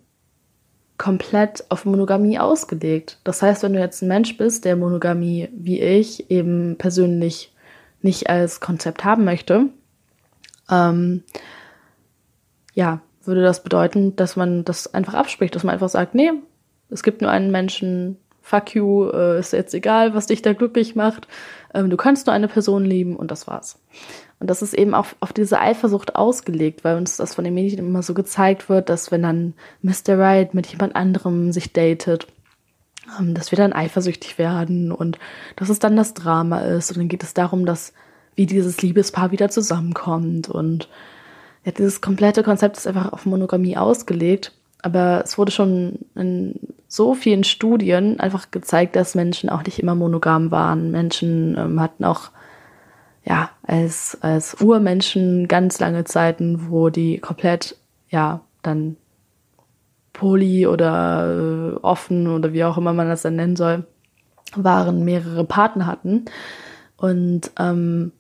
komplett 1.02 1.66
auf 1.70 1.86
Monogamie 1.86 2.38
ausgelegt. 2.38 3.18
Das 3.24 3.42
heißt, 3.42 3.64
wenn 3.64 3.74
du 3.74 3.80
jetzt 3.80 4.04
ein 4.04 4.08
Mensch 4.08 4.38
bist, 4.38 4.66
der 4.66 4.76
Monogamie 4.76 5.50
wie 5.52 5.82
ich 5.82 6.30
eben 6.30 6.76
persönlich 6.78 7.56
nicht 8.04 8.30
als 8.30 8.60
Konzept 8.60 9.04
haben 9.04 9.24
möchte, 9.24 9.70
ähm, 10.70 11.24
ja, 12.76 13.02
würde 13.24 13.42
das 13.42 13.64
bedeuten, 13.64 14.16
dass 14.16 14.36
man 14.36 14.64
das 14.64 14.94
einfach 14.94 15.16
abspricht, 15.16 15.56
dass 15.56 15.64
man 15.64 15.74
einfach 15.74 15.90
sagt, 15.90 16.14
nee, 16.14 16.34
es 16.92 17.02
gibt 17.02 17.24
nur 17.24 17.32
einen 17.32 17.50
Menschen, 17.50 18.18
fuck 18.44 18.76
you, 18.76 19.10
äh, 19.10 19.40
ist 19.40 19.54
jetzt 19.54 19.74
egal, 19.74 20.14
was 20.14 20.28
dich 20.28 20.44
da 20.44 20.54
glücklich 20.54 20.96
macht, 20.96 21.28
ähm, 21.74 21.90
du 21.90 21.98
kannst 21.98 22.28
nur 22.28 22.36
eine 22.36 22.48
Person 22.48 22.86
lieben 22.86 23.16
und 23.16 23.32
das 23.32 23.48
war's. 23.48 23.82
Und 24.42 24.50
das 24.50 24.64
ist 24.64 24.74
eben 24.74 24.96
auch 24.96 25.06
auf 25.20 25.34
diese 25.34 25.60
Eifersucht 25.60 26.16
ausgelegt, 26.16 26.84
weil 26.84 26.98
uns 26.98 27.16
das 27.16 27.36
von 27.36 27.44
den 27.44 27.54
Medien 27.54 27.78
immer 27.78 28.02
so 28.02 28.16
gezeigt 28.16 28.70
wird, 28.70 28.90
dass 28.90 29.12
wenn 29.12 29.22
dann 29.22 29.54
Mr. 29.84 30.18
Right 30.18 30.56
mit 30.56 30.66
jemand 30.66 30.96
anderem 30.96 31.52
sich 31.52 31.74
datet, 31.74 32.26
ähm, 33.20 33.36
dass 33.36 33.52
wir 33.52 33.58
dann 33.58 33.72
eifersüchtig 33.72 34.40
werden 34.40 34.92
und 34.92 35.20
dass 35.58 35.70
es 35.70 35.78
dann 35.78 35.96
das 35.96 36.16
Drama 36.16 36.62
ist. 36.62 36.90
Und 36.90 36.98
dann 36.98 37.08
geht 37.08 37.22
es 37.22 37.36
darum, 37.36 37.68
dass 37.68 37.94
wie 38.36 38.48
dieses 38.48 38.82
Liebespaar 38.82 39.30
wieder 39.32 39.50
zusammenkommt. 39.50 40.50
Und 40.50 40.90
ja, 41.64 41.72
dieses 41.72 42.02
komplette 42.02 42.42
Konzept 42.42 42.78
ist 42.78 42.88
einfach 42.88 43.14
auf 43.14 43.28
Monogamie 43.28 43.78
ausgelegt. 43.78 44.54
Aber 44.82 45.22
es 45.24 45.38
wurde 45.38 45.52
schon 45.52 46.00
in 46.16 46.56
so 46.88 47.14
vielen 47.14 47.44
Studien 47.44 48.20
einfach 48.20 48.50
gezeigt, 48.50 48.96
dass 48.96 49.14
Menschen 49.14 49.52
auch 49.52 49.64
nicht 49.64 49.78
immer 49.78 49.94
monogam 49.94 50.50
waren. 50.50 50.90
Menschen 50.90 51.56
ähm, 51.60 51.80
hatten 51.80 52.06
auch 52.06 52.32
ja, 53.24 53.52
als, 53.64 54.18
als 54.22 54.62
Urmenschen 54.62 55.48
ganz 55.48 55.80
lange 55.80 56.04
Zeiten, 56.04 56.70
wo 56.70 56.90
die 56.90 57.20
komplett, 57.20 57.78
ja, 58.10 58.42
dann 58.62 58.98
poly 60.14 60.68
oder 60.68 61.74
äh, 61.74 61.80
offen 61.82 62.28
oder 62.28 62.54
wie 62.54 62.64
auch 62.64 62.78
immer 62.78 62.94
man 62.94 63.08
das 63.08 63.22
dann 63.22 63.36
nennen 63.36 63.56
soll, 63.56 63.86
waren, 64.56 65.06
mehrere 65.06 65.46
Partner 65.46 65.88
hatten. 65.88 66.26
Und 66.98 67.52
ähm, 67.60 68.12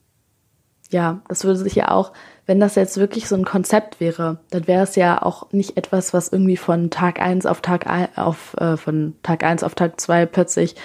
ja, 0.89 1.21
das 1.27 1.43
würde 1.43 1.59
sich 1.59 1.75
ja 1.75 1.91
auch, 1.91 2.11
wenn 2.45 2.59
das 2.59 2.75
jetzt 2.75 2.97
wirklich 2.97 3.27
so 3.27 3.35
ein 3.35 3.45
Konzept 3.45 3.99
wäre, 3.99 4.39
dann 4.49 4.67
wäre 4.67 4.83
es 4.83 4.95
ja 4.95 5.21
auch 5.21 5.51
nicht 5.51 5.77
etwas, 5.77 6.13
was 6.13 6.29
irgendwie 6.29 6.57
von 6.57 6.89
Tag 6.89 7.21
eins 7.21 7.45
auf 7.45 7.61
Tag 7.61 7.87
ein, 7.87 8.07
auf 8.17 8.55
äh, 8.57 8.77
von 8.77 9.15
Tag 9.23 9.43
eins 9.43 9.63
auf 9.63 9.75
Tag 9.75 9.99
zwei 9.99 10.25
plötzlich 10.25 10.75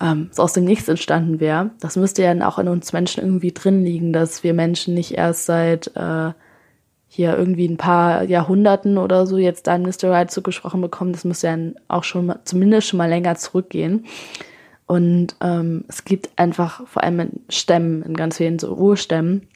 ähm, 0.00 0.28
so 0.32 0.42
aus 0.42 0.52
dem 0.52 0.64
Nichts 0.64 0.88
entstanden 0.88 1.40
wäre. 1.40 1.70
Das 1.80 1.96
müsste 1.96 2.22
ja 2.22 2.28
dann 2.32 2.42
auch 2.42 2.58
in 2.58 2.68
uns 2.68 2.92
Menschen 2.92 3.22
irgendwie 3.22 3.52
drin 3.52 3.84
liegen, 3.84 4.12
dass 4.12 4.42
wir 4.42 4.54
Menschen 4.54 4.94
nicht 4.94 5.12
erst 5.12 5.46
seit 5.46 5.94
äh, 5.96 6.32
hier 7.12 7.36
irgendwie 7.36 7.66
ein 7.68 7.76
paar 7.76 8.22
Jahrhunderten 8.24 8.96
oder 8.96 9.26
so 9.26 9.36
jetzt 9.36 9.66
da 9.66 9.76
Mr. 9.76 10.10
Right 10.10 10.30
zugesprochen 10.30 10.80
bekommen. 10.80 11.12
Das 11.12 11.24
müsste 11.24 11.48
ja 11.48 11.58
auch 11.88 12.04
schon 12.04 12.26
mal, 12.26 12.38
zumindest 12.44 12.88
schon 12.88 12.98
mal 12.98 13.08
länger 13.08 13.34
zurückgehen. 13.34 14.06
Und 14.86 15.36
ähm, 15.40 15.84
es 15.88 16.04
gibt 16.04 16.30
einfach 16.36 16.86
vor 16.86 17.04
allem 17.04 17.20
in 17.20 17.30
Stämmen, 17.48 18.02
in 18.02 18.14
ganz 18.14 18.38
vielen 18.38 18.58
so 18.58 18.74
Urstämmen, 18.74 19.48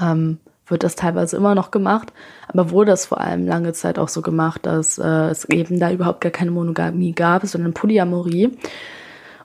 ähm, 0.00 0.38
wird 0.66 0.82
das 0.82 0.94
teilweise 0.94 1.36
immer 1.36 1.54
noch 1.54 1.70
gemacht, 1.70 2.12
aber 2.48 2.70
wurde 2.70 2.90
das 2.90 3.06
vor 3.06 3.20
allem 3.20 3.46
lange 3.46 3.72
Zeit 3.72 3.98
auch 3.98 4.08
so 4.08 4.20
gemacht, 4.20 4.66
dass 4.66 4.98
äh, 4.98 5.30
es 5.30 5.46
eben 5.46 5.80
da 5.80 5.90
überhaupt 5.90 6.20
gar 6.20 6.32
keine 6.32 6.50
Monogamie 6.50 7.12
gab, 7.12 7.46
sondern 7.46 7.72
Polyamorie. 7.72 8.50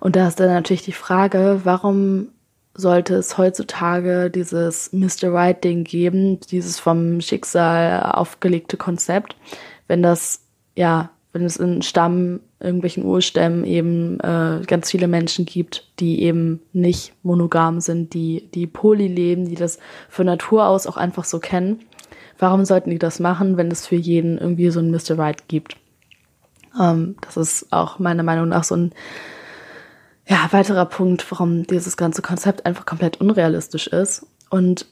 Und 0.04 0.18
da 0.18 0.28
ist 0.28 0.38
dann 0.38 0.50
natürlich 0.50 0.84
die 0.84 0.92
Frage, 0.92 1.62
warum 1.64 2.28
sollte 2.74 3.16
es 3.16 3.38
heutzutage 3.38 4.30
dieses 4.30 4.92
Mr. 4.92 5.32
Right-Ding 5.32 5.86
geben, 5.86 6.42
dieses 6.42 6.78
vom 6.78 7.22
Schicksal 7.22 8.12
aufgelegte 8.12 8.76
Konzept, 8.76 9.38
wenn 9.88 10.04
das, 10.04 10.42
ja, 10.76 11.10
wenn 11.32 11.46
es 11.46 11.56
in 11.56 11.82
Stamm, 11.84 12.42
irgendwelchen 12.60 13.06
Urstämmen 13.06 13.64
eben 13.64 14.20
äh, 14.20 14.60
ganz 14.68 14.92
viele 14.92 15.08
Menschen 15.08 15.46
gibt, 15.46 15.90
die 16.02 16.22
eben 16.24 16.60
nicht 16.74 17.14
monogam 17.24 17.80
sind, 17.80 18.14
die, 18.14 18.50
die 18.54 18.68
poly 18.68 19.08
leben, 19.08 19.48
die 19.48 19.56
das 19.56 19.80
von 20.10 20.26
Natur 20.26 20.68
aus 20.68 20.86
auch 20.86 20.98
einfach 20.98 21.24
so 21.24 21.40
kennen. 21.40 21.80
Warum 22.38 22.66
sollten 22.66 22.90
die 22.90 23.00
das 23.00 23.22
machen, 23.22 23.56
wenn 23.56 23.72
es 23.72 23.88
für 23.88 23.96
jeden 23.96 24.38
irgendwie 24.38 24.70
so 24.70 24.82
ein 24.82 24.92
Mr. 24.92 25.18
Right 25.18 25.48
gibt? 25.48 25.78
Ähm, 26.78 27.16
das 27.22 27.38
ist 27.38 27.72
auch 27.72 28.00
meiner 28.00 28.24
Meinung 28.24 28.50
nach 28.50 28.66
so 28.66 28.76
ein 28.76 28.92
ja, 30.28 30.48
weiterer 30.52 30.86
Punkt, 30.86 31.30
warum 31.32 31.68
dieses 31.68 31.98
ganze 31.98 32.22
Konzept 32.22 32.66
einfach 32.66 32.86
komplett 32.86 33.20
unrealistisch 33.20 33.88
ist. 33.88 34.26
Und 34.50 34.86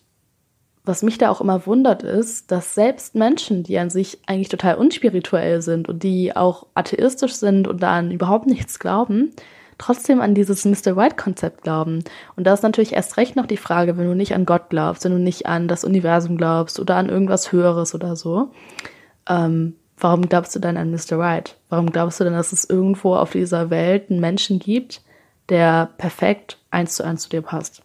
was 0.83 1.03
mich 1.03 1.17
da 1.17 1.29
auch 1.29 1.41
immer 1.41 1.65
wundert, 1.65 2.03
ist, 2.03 2.51
dass 2.51 2.73
selbst 2.73 3.15
Menschen, 3.15 3.63
die 3.63 3.77
an 3.77 3.89
sich 3.89 4.19
eigentlich 4.25 4.49
total 4.49 4.75
unspirituell 4.75 5.61
sind 5.61 5.87
und 5.87 6.03
die 6.03 6.35
auch 6.35 6.65
atheistisch 6.73 7.33
sind 7.33 7.67
und 7.67 7.83
an 7.83 8.11
überhaupt 8.11 8.47
nichts 8.47 8.79
glauben, 8.79 9.31
trotzdem 9.77 10.21
an 10.21 10.35
dieses 10.35 10.65
Mr. 10.65 10.95
White-Konzept 10.95 11.63
glauben. 11.63 12.03
Und 12.35 12.45
da 12.45 12.53
ist 12.53 12.63
natürlich 12.63 12.93
erst 12.93 13.17
recht 13.17 13.35
noch 13.35 13.45
die 13.45 13.57
Frage, 13.57 13.97
wenn 13.97 14.07
du 14.07 14.15
nicht 14.15 14.33
an 14.33 14.45
Gott 14.45 14.69
glaubst, 14.69 15.05
wenn 15.05 15.11
du 15.11 15.19
nicht 15.19 15.45
an 15.45 15.67
das 15.67 15.83
Universum 15.83 16.37
glaubst 16.37 16.79
oder 16.79 16.95
an 16.95 17.09
irgendwas 17.09 17.51
Höheres 17.51 17.93
oder 17.93 18.15
so, 18.15 18.51
ähm, 19.29 19.75
warum 19.97 20.27
glaubst 20.27 20.55
du 20.55 20.59
dann 20.59 20.77
an 20.77 20.91
Mr. 20.91 21.19
White? 21.19 21.53
Warum 21.69 21.91
glaubst 21.91 22.19
du 22.19 22.23
denn, 22.23 22.33
dass 22.33 22.53
es 22.53 22.67
irgendwo 22.67 23.15
auf 23.15 23.31
dieser 23.31 23.69
Welt 23.69 24.09
einen 24.09 24.19
Menschen 24.19 24.59
gibt, 24.59 25.01
der 25.51 25.91
perfekt 25.97 26.57
eins 26.71 26.95
zu 26.95 27.03
eins 27.03 27.23
zu 27.23 27.29
dir 27.29 27.41
passt. 27.41 27.83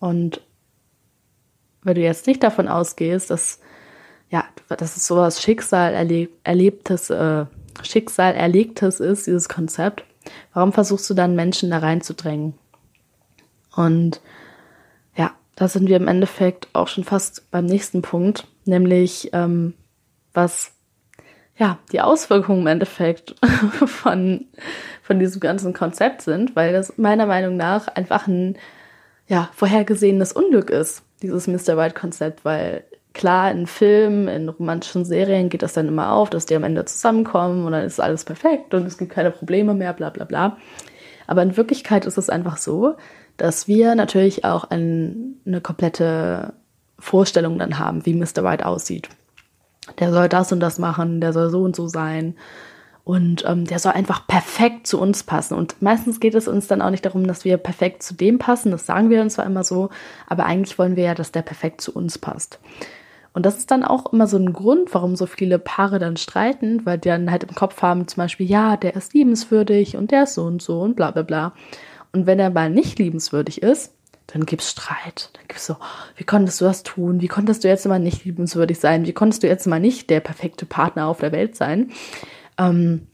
Und 0.00 0.40
wenn 1.82 1.94
du 1.94 2.00
jetzt 2.00 2.26
nicht 2.26 2.42
davon 2.42 2.66
ausgehst, 2.66 3.30
dass 3.30 3.60
ja, 4.30 4.44
dass 4.68 4.96
es 4.96 5.06
sowas 5.06 5.40
Schicksal 5.40 5.94
erleb 5.94 6.32
erlebtes, 6.42 7.10
äh, 7.10 7.44
Schicksal 7.82 8.34
erlegtes 8.34 8.98
ist, 8.98 9.26
dieses 9.26 9.48
Konzept, 9.48 10.04
warum 10.52 10.72
versuchst 10.72 11.08
du 11.10 11.14
dann 11.14 11.36
Menschen 11.36 11.70
da 11.70 11.78
reinzudrängen? 11.78 12.54
Und 13.76 14.20
ja, 15.14 15.32
da 15.56 15.68
sind 15.68 15.88
wir 15.88 15.96
im 15.96 16.08
Endeffekt 16.08 16.68
auch 16.72 16.88
schon 16.88 17.04
fast 17.04 17.50
beim 17.50 17.66
nächsten 17.66 18.02
Punkt, 18.02 18.46
nämlich 18.64 19.30
ähm, 19.34 19.74
was 20.32 20.72
ja 21.56 21.78
die 21.92 22.00
Auswirkungen 22.00 22.62
im 22.62 22.66
Endeffekt 22.66 23.34
von 23.86 24.46
von 25.02 25.18
diesem 25.18 25.40
ganzen 25.40 25.74
Konzept 25.74 26.22
sind, 26.22 26.56
weil 26.56 26.72
das 26.72 26.96
meiner 26.96 27.26
Meinung 27.26 27.56
nach 27.56 27.88
einfach 27.88 28.26
ein 28.26 28.56
ja, 29.26 29.50
vorhergesehenes 29.54 30.32
Unglück 30.32 30.70
ist, 30.70 31.02
dieses 31.22 31.46
Mr. 31.46 31.76
White-Konzept, 31.76 32.44
weil 32.44 32.84
klar, 33.12 33.50
in 33.50 33.66
Filmen, 33.66 34.28
in 34.28 34.48
romantischen 34.48 35.04
Serien 35.04 35.48
geht 35.48 35.62
das 35.62 35.74
dann 35.74 35.88
immer 35.88 36.12
auf, 36.12 36.30
dass 36.30 36.46
die 36.46 36.56
am 36.56 36.64
Ende 36.64 36.84
zusammenkommen 36.84 37.64
und 37.64 37.72
dann 37.72 37.84
ist 37.84 38.00
alles 38.00 38.24
perfekt 38.24 38.74
und 38.74 38.86
es 38.86 38.98
gibt 38.98 39.12
keine 39.12 39.30
Probleme 39.30 39.74
mehr, 39.74 39.92
bla 39.92 40.10
bla 40.10 40.24
bla. 40.24 40.56
Aber 41.26 41.42
in 41.42 41.56
Wirklichkeit 41.56 42.06
ist 42.06 42.18
es 42.18 42.28
einfach 42.28 42.56
so, 42.56 42.96
dass 43.36 43.68
wir 43.68 43.94
natürlich 43.94 44.44
auch 44.44 44.64
ein, 44.64 45.36
eine 45.46 45.60
komplette 45.60 46.54
Vorstellung 46.98 47.58
dann 47.58 47.78
haben, 47.78 48.04
wie 48.06 48.14
Mr. 48.14 48.42
White 48.42 48.66
aussieht. 48.66 49.08
Der 49.98 50.12
soll 50.12 50.28
das 50.28 50.52
und 50.52 50.60
das 50.60 50.78
machen, 50.78 51.20
der 51.20 51.32
soll 51.32 51.50
so 51.50 51.62
und 51.62 51.76
so 51.76 51.88
sein. 51.88 52.36
Und 53.04 53.44
ähm, 53.46 53.66
der 53.66 53.78
soll 53.78 53.92
einfach 53.92 54.26
perfekt 54.26 54.86
zu 54.86 54.98
uns 54.98 55.24
passen. 55.24 55.54
Und 55.54 55.82
meistens 55.82 56.20
geht 56.20 56.34
es 56.34 56.48
uns 56.48 56.68
dann 56.68 56.80
auch 56.80 56.90
nicht 56.90 57.04
darum, 57.04 57.26
dass 57.26 57.44
wir 57.44 57.58
perfekt 57.58 58.02
zu 58.02 58.14
dem 58.14 58.38
passen. 58.38 58.70
Das 58.70 58.86
sagen 58.86 59.10
wir 59.10 59.20
uns 59.20 59.34
zwar 59.34 59.44
immer 59.44 59.62
so, 59.62 59.90
aber 60.26 60.46
eigentlich 60.46 60.78
wollen 60.78 60.96
wir 60.96 61.04
ja, 61.04 61.14
dass 61.14 61.30
der 61.30 61.42
perfekt 61.42 61.82
zu 61.82 61.92
uns 61.92 62.16
passt. 62.16 62.60
Und 63.34 63.44
das 63.44 63.58
ist 63.58 63.70
dann 63.70 63.82
auch 63.82 64.12
immer 64.12 64.26
so 64.26 64.38
ein 64.38 64.52
Grund, 64.52 64.94
warum 64.94 65.16
so 65.16 65.26
viele 65.26 65.58
Paare 65.58 65.98
dann 65.98 66.16
streiten, 66.16 66.86
weil 66.86 66.98
die 66.98 67.08
dann 67.08 67.30
halt 67.30 67.44
im 67.44 67.54
Kopf 67.54 67.82
haben, 67.82 68.06
zum 68.08 68.22
Beispiel, 68.22 68.48
ja, 68.48 68.76
der 68.76 68.94
ist 68.94 69.12
liebenswürdig 69.12 69.96
und 69.96 70.12
der 70.12 70.22
ist 70.22 70.34
so 70.34 70.44
und 70.44 70.62
so 70.62 70.80
und 70.80 70.94
bla 70.94 71.10
bla 71.10 71.22
bla. 71.22 71.52
Und 72.12 72.26
wenn 72.26 72.38
er 72.38 72.50
mal 72.50 72.70
nicht 72.70 72.98
liebenswürdig 73.00 73.60
ist, 73.60 73.93
dann 74.34 74.44
gibt's 74.44 74.70
Streit. 74.70 75.30
Dann 75.32 75.44
gibt's 75.48 75.66
so, 75.66 75.76
wie 76.16 76.24
konntest 76.24 76.60
du 76.60 76.66
das 76.66 76.82
tun? 76.82 77.22
Wie 77.22 77.28
konntest 77.28 77.64
du 77.64 77.68
jetzt 77.68 77.86
mal 77.86 77.98
nicht 77.98 78.26
liebenswürdig 78.26 78.78
sein? 78.78 79.06
Wie 79.06 79.14
konntest 79.14 79.42
du 79.42 79.46
jetzt 79.46 79.66
mal 79.66 79.80
nicht 79.80 80.10
der 80.10 80.20
perfekte 80.20 80.66
Partner 80.66 81.06
auf 81.06 81.20
der 81.20 81.32
Welt 81.32 81.56
sein? 81.56 81.90
ähm, 82.58 83.06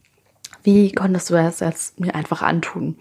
wie 0.63 0.93
konntest 0.93 1.31
du 1.31 1.35
das 1.35 1.61
jetzt 1.61 2.01
mir 2.01 2.15
einfach 2.15 2.43
antun? 2.43 2.97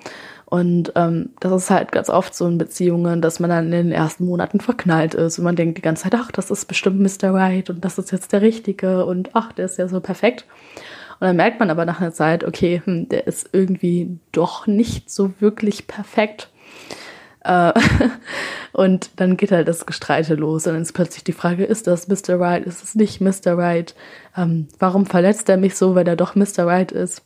Und 0.46 0.94
ähm, 0.96 1.32
das 1.40 1.64
ist 1.64 1.70
halt 1.70 1.92
ganz 1.92 2.10
oft 2.10 2.34
so 2.34 2.48
in 2.48 2.58
Beziehungen, 2.58 3.22
dass 3.22 3.40
man 3.40 3.50
dann 3.50 3.66
in 3.66 3.72
den 3.72 3.92
ersten 3.92 4.26
Monaten 4.26 4.60
verknallt 4.62 5.14
ist 5.14 5.38
und 5.38 5.44
man 5.44 5.56
denkt 5.56 5.78
die 5.78 5.82
ganze 5.82 6.04
Zeit, 6.04 6.16
ach, 6.16 6.32
das 6.32 6.50
ist 6.50 6.66
bestimmt 6.66 7.00
Mr. 7.00 7.34
Right 7.34 7.70
und 7.70 7.86
das 7.86 8.00
ist 8.00 8.12
jetzt 8.12 8.32
der 8.34 8.42
Richtige 8.42 9.06
und 9.06 9.32
ach, 9.34 9.52
der 9.54 9.66
ist 9.66 9.78
ja 9.78 9.88
so 9.88 10.00
perfekt. 10.00 10.46
Und 11.20 11.28
dann 11.28 11.36
merkt 11.36 11.60
man 11.60 11.70
aber 11.70 11.86
nach 11.86 12.00
einer 12.00 12.14
Zeit, 12.14 12.46
okay, 12.46 12.82
hm, 12.84 13.10
der 13.10 13.28
ist 13.28 13.50
irgendwie 13.52 14.18
doch 14.32 14.66
nicht 14.66 15.12
so 15.12 15.34
wirklich 15.40 15.86
perfekt. 15.86 16.50
Äh, 17.50 17.74
und 18.74 19.10
dann 19.16 19.36
geht 19.36 19.52
halt 19.52 19.68
das 19.68 19.86
Gestreite 19.86 20.36
los 20.36 20.68
und 20.68 20.74
dann 20.74 20.84
ist 20.84 20.94
plötzlich 20.94 21.24
die 21.24 21.34
Frage, 21.34 21.66
ist 21.66 21.88
das 21.88 22.08
Mr. 22.08 22.40
Right, 22.40 22.66
ist 22.66 22.84
es 22.84 22.96
nicht 22.96 23.22
Mr. 23.22 23.58
Right? 23.58 23.96
Ähm, 24.38 24.68
warum 24.78 25.08
verletzt 25.08 25.50
er 25.50 25.58
mich 25.58 25.76
so, 25.76 25.96
wenn 25.96 26.06
er 26.06 26.16
doch 26.16 26.36
Mr. 26.36 26.66
Right 26.68 26.92
ist? 26.92 27.24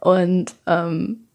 Und 0.00 0.54
ähm, 0.66 1.26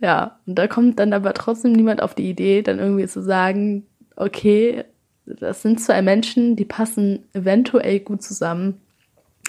ja, 0.00 0.38
und 0.46 0.54
da 0.54 0.66
kommt 0.66 0.98
dann 0.98 1.12
aber 1.12 1.34
trotzdem 1.34 1.72
niemand 1.72 2.02
auf 2.02 2.14
die 2.14 2.30
Idee, 2.30 2.62
dann 2.62 2.78
irgendwie 2.78 3.06
zu 3.06 3.22
sagen, 3.22 3.84
okay, 4.16 4.84
das 5.26 5.60
sind 5.60 5.80
zwei 5.80 6.00
Menschen, 6.00 6.56
die 6.56 6.64
passen 6.64 7.24
eventuell 7.34 8.00
gut 8.00 8.22
zusammen. 8.22 8.80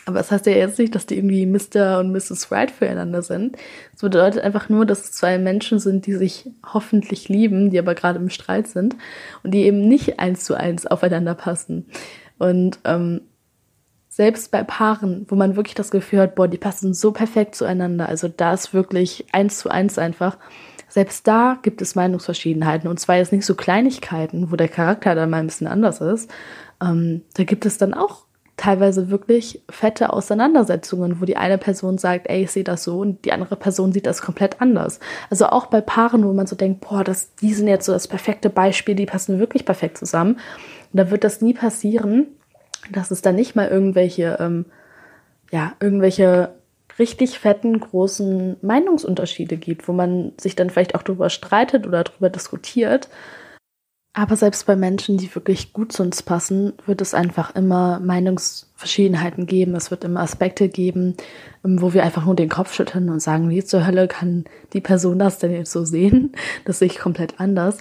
Aber 0.09 0.17
das 0.17 0.31
heißt 0.31 0.47
ja 0.47 0.53
jetzt 0.53 0.79
nicht, 0.79 0.95
dass 0.95 1.05
die 1.05 1.17
irgendwie 1.17 1.45
Mr. 1.45 1.99
und 1.99 2.11
Mrs. 2.11 2.51
Right 2.51 2.71
füreinander 2.71 3.21
sind. 3.21 3.57
Es 3.93 4.01
bedeutet 4.01 4.43
einfach 4.43 4.67
nur, 4.67 4.87
dass 4.87 5.03
es 5.03 5.11
zwei 5.11 5.37
Menschen 5.37 5.77
sind, 5.77 6.07
die 6.07 6.15
sich 6.15 6.49
hoffentlich 6.65 7.29
lieben, 7.29 7.69
die 7.69 7.77
aber 7.77 7.93
gerade 7.93 8.17
im 8.17 8.31
Streit 8.31 8.67
sind 8.67 8.95
und 9.43 9.51
die 9.51 9.65
eben 9.65 9.87
nicht 9.87 10.19
eins 10.19 10.45
zu 10.45 10.55
eins 10.55 10.87
aufeinander 10.87 11.35
passen. 11.35 11.85
Und 12.39 12.79
ähm, 12.85 13.21
selbst 14.07 14.49
bei 14.49 14.63
Paaren, 14.63 15.27
wo 15.29 15.35
man 15.35 15.55
wirklich 15.55 15.75
das 15.75 15.91
Gefühl 15.91 16.21
hat, 16.21 16.33
boah, 16.33 16.47
die 16.47 16.57
passen 16.57 16.95
so 16.95 17.11
perfekt 17.11 17.53
zueinander, 17.53 18.09
also 18.09 18.29
da 18.29 18.55
ist 18.55 18.73
wirklich 18.73 19.27
eins 19.31 19.59
zu 19.59 19.69
eins 19.69 19.99
einfach. 19.99 20.39
Selbst 20.87 21.27
da 21.27 21.59
gibt 21.61 21.83
es 21.83 21.93
Meinungsverschiedenheiten 21.93 22.89
und 22.89 22.99
zwar 22.99 23.17
jetzt 23.17 23.31
nicht 23.31 23.45
so 23.45 23.53
Kleinigkeiten, 23.53 24.51
wo 24.51 24.55
der 24.55 24.69
Charakter 24.69 25.13
dann 25.13 25.29
mal 25.29 25.37
ein 25.37 25.45
bisschen 25.45 25.67
anders 25.67 26.01
ist. 26.01 26.31
Ähm, 26.81 27.21
da 27.35 27.43
gibt 27.43 27.67
es 27.67 27.77
dann 27.77 27.93
auch 27.93 28.25
teilweise 28.59 29.09
wirklich 29.09 29.61
fette 29.69 30.11
Auseinandersetzungen, 30.11 31.21
wo 31.21 31.25
die 31.25 31.37
eine 31.37 31.57
Person 31.57 31.97
sagt, 31.97 32.29
ey, 32.29 32.43
ich 32.43 32.51
sehe 32.51 32.65
das 32.65 32.83
so 32.83 32.99
und 32.99 33.23
die 33.23 33.31
andere 33.31 33.55
Person 33.55 33.93
sieht 33.93 34.05
das 34.05 34.21
komplett 34.21 34.59
anders. 34.59 34.99
Also 35.29 35.47
auch 35.47 35.67
bei 35.67 35.79
Paaren, 35.79 36.25
wo 36.25 36.33
man 36.33 36.45
so 36.45 36.57
denkt, 36.57 36.81
boah, 36.81 37.05
das, 37.05 37.33
die 37.35 37.53
sind 37.53 37.69
jetzt 37.69 37.85
so 37.85 37.93
das 37.93 38.09
perfekte 38.09 38.49
Beispiel, 38.49 38.95
die 38.95 39.05
passen 39.05 39.39
wirklich 39.39 39.63
perfekt 39.63 39.97
zusammen. 39.97 40.33
Und 40.91 40.97
da 40.97 41.09
wird 41.09 41.23
das 41.23 41.41
nie 41.41 41.53
passieren, 41.53 42.27
dass 42.91 43.11
es 43.11 43.21
da 43.21 43.31
nicht 43.31 43.55
mal 43.55 43.69
irgendwelche, 43.69 44.37
ähm, 44.41 44.65
ja, 45.51 45.73
irgendwelche 45.79 46.53
richtig 46.99 47.39
fetten, 47.39 47.79
großen 47.79 48.57
Meinungsunterschiede 48.61 49.55
gibt, 49.55 49.87
wo 49.87 49.93
man 49.93 50.33
sich 50.37 50.57
dann 50.57 50.69
vielleicht 50.69 50.95
auch 50.95 51.03
drüber 51.03 51.29
streitet 51.29 51.87
oder 51.87 52.03
drüber 52.03 52.29
diskutiert. 52.29 53.07
Aber 54.19 54.35
selbst 54.35 54.65
bei 54.65 54.75
Menschen, 54.75 55.15
die 55.15 55.33
wirklich 55.33 55.71
gut 55.71 55.93
zu 55.93 56.03
uns 56.03 56.23
passen, 56.23 56.73
wird 56.85 56.99
es 56.99 57.13
einfach 57.13 57.55
immer 57.55 58.01
Meinungsverschiedenheiten 58.01 59.45
geben. 59.45 59.75
Es 59.75 59.91
wird 59.91 60.03
immer 60.03 60.19
Aspekte 60.19 60.67
geben, 60.67 61.15
ähm, 61.63 61.81
wo 61.81 61.93
wir 61.93 62.03
einfach 62.03 62.25
nur 62.25 62.35
den 62.35 62.49
Kopf 62.49 62.73
schütteln 62.73 63.09
und 63.09 63.21
sagen, 63.21 63.49
wie 63.49 63.63
zur 63.63 63.87
Hölle 63.87 64.09
kann 64.09 64.43
die 64.73 64.81
Person 64.81 65.19
das 65.19 65.39
denn 65.39 65.53
jetzt 65.53 65.71
so 65.71 65.85
sehen? 65.85 66.33
Das 66.65 66.79
sehe 66.79 66.87
ich 66.87 66.99
komplett 66.99 67.39
anders. 67.39 67.77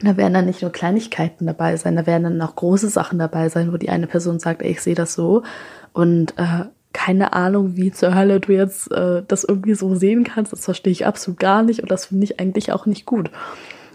Da 0.00 0.16
werden 0.16 0.34
dann 0.34 0.46
nicht 0.46 0.62
nur 0.62 0.72
Kleinigkeiten 0.72 1.46
dabei 1.46 1.76
sein, 1.76 1.94
da 1.94 2.06
werden 2.06 2.24
dann 2.24 2.42
auch 2.42 2.56
große 2.56 2.88
Sachen 2.88 3.20
dabei 3.20 3.48
sein, 3.48 3.72
wo 3.72 3.76
die 3.76 3.88
eine 3.88 4.08
Person 4.08 4.40
sagt, 4.40 4.62
ey, 4.62 4.72
ich 4.72 4.80
sehe 4.80 4.96
das 4.96 5.14
so 5.14 5.44
und 5.92 6.36
äh, 6.38 6.64
keine 6.92 7.34
Ahnung, 7.34 7.76
wie 7.76 7.92
zur 7.92 8.16
Hölle 8.16 8.40
du 8.40 8.52
jetzt 8.52 8.90
äh, 8.90 9.22
das 9.28 9.44
irgendwie 9.44 9.74
so 9.74 9.94
sehen 9.94 10.24
kannst. 10.24 10.52
Das 10.52 10.64
verstehe 10.64 10.90
ich 10.90 11.06
absolut 11.06 11.38
gar 11.38 11.62
nicht 11.62 11.80
und 11.80 11.90
das 11.90 12.06
finde 12.06 12.24
ich 12.24 12.40
eigentlich 12.40 12.72
auch 12.72 12.84
nicht 12.84 13.06
gut. 13.06 13.30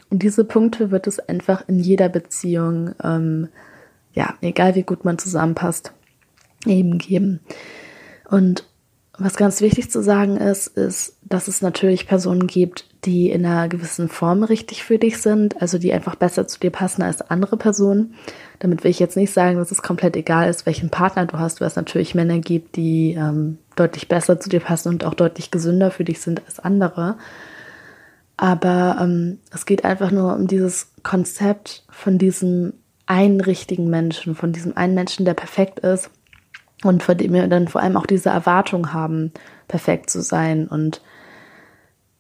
Und 0.10 0.24
diese 0.24 0.46
Punkte 0.46 0.92
wird 0.92 1.08
es 1.08 1.20
einfach 1.20 1.68
in 1.68 1.80
jeder 1.80 2.10
Beziehung, 2.10 2.96
ähm, 3.04 3.50
ja, 4.14 4.34
egal 4.42 4.76
wie 4.76 4.84
gut 4.84 5.06
man 5.06 5.18
zusammenpasst, 5.18 5.92
eben 6.66 6.98
geben. 6.98 7.42
Und 8.30 8.66
was 9.20 9.36
ganz 9.36 9.62
wichtig 9.62 9.90
zu 9.90 10.04
sagen 10.04 10.38
ist, 10.38 10.68
ist, 10.68 11.18
dass 11.24 11.48
es 11.48 11.62
natürlich 11.62 12.08
Personen 12.08 12.46
gibt, 12.46 12.86
die 13.04 13.32
in 13.32 13.46
einer 13.46 13.68
gewissen 13.68 14.10
Form 14.10 14.44
richtig 14.44 14.84
für 14.84 15.00
dich 15.00 15.20
sind, 15.20 15.60
also 15.60 15.80
die 15.80 15.92
einfach 15.92 16.16
besser 16.16 16.48
zu 16.48 16.60
dir 16.60 16.70
passen 16.70 17.02
als 17.02 17.22
andere 17.22 17.58
Personen. 17.58 18.14
Damit 18.60 18.84
will 18.84 18.92
ich 18.92 19.00
jetzt 19.00 19.18
nicht 19.18 19.34
sagen, 19.34 19.58
dass 19.58 19.72
es 19.72 19.82
komplett 19.82 20.16
egal 20.16 20.50
ist, 20.50 20.68
welchen 20.68 20.92
Partner 20.92 21.26
du 21.26 21.40
hast, 21.40 21.62
weil 21.62 21.68
es 21.68 21.76
natürlich 21.76 22.14
Männer 22.14 22.38
gibt, 22.40 22.76
die 22.76 23.14
ähm, 23.14 23.58
deutlich 23.76 24.08
besser 24.08 24.40
zu 24.40 24.50
dir 24.50 24.60
passen 24.60 24.90
und 24.90 25.04
auch 25.04 25.16
deutlich 25.16 25.50
gesünder 25.50 25.90
für 25.90 26.04
dich 26.04 26.22
sind 26.22 26.44
als 26.46 26.60
andere. 26.60 27.18
Aber 28.38 28.98
ähm, 29.02 29.40
es 29.52 29.66
geht 29.66 29.84
einfach 29.84 30.12
nur 30.12 30.36
um 30.36 30.48
dieses 30.48 30.92
Konzept 31.02 31.84
von 31.90 32.20
diesem 32.20 32.74
einen 33.08 33.42
richtigen 33.42 33.90
Menschen, 33.90 34.36
von 34.36 34.54
diesem 34.54 34.78
einen 34.78 34.94
Menschen, 34.94 35.26
der 35.26 35.34
perfekt 35.34 35.80
ist 35.80 36.12
und 36.84 37.02
von 37.02 37.18
dem 37.18 37.34
wir 37.34 37.48
dann 37.48 37.68
vor 37.68 37.82
allem 37.82 37.98
auch 37.98 38.06
diese 38.06 38.30
Erwartung 38.30 38.94
haben, 38.94 39.32
perfekt 39.68 40.10
zu 40.12 40.22
sein. 40.22 40.68
Und 40.68 41.02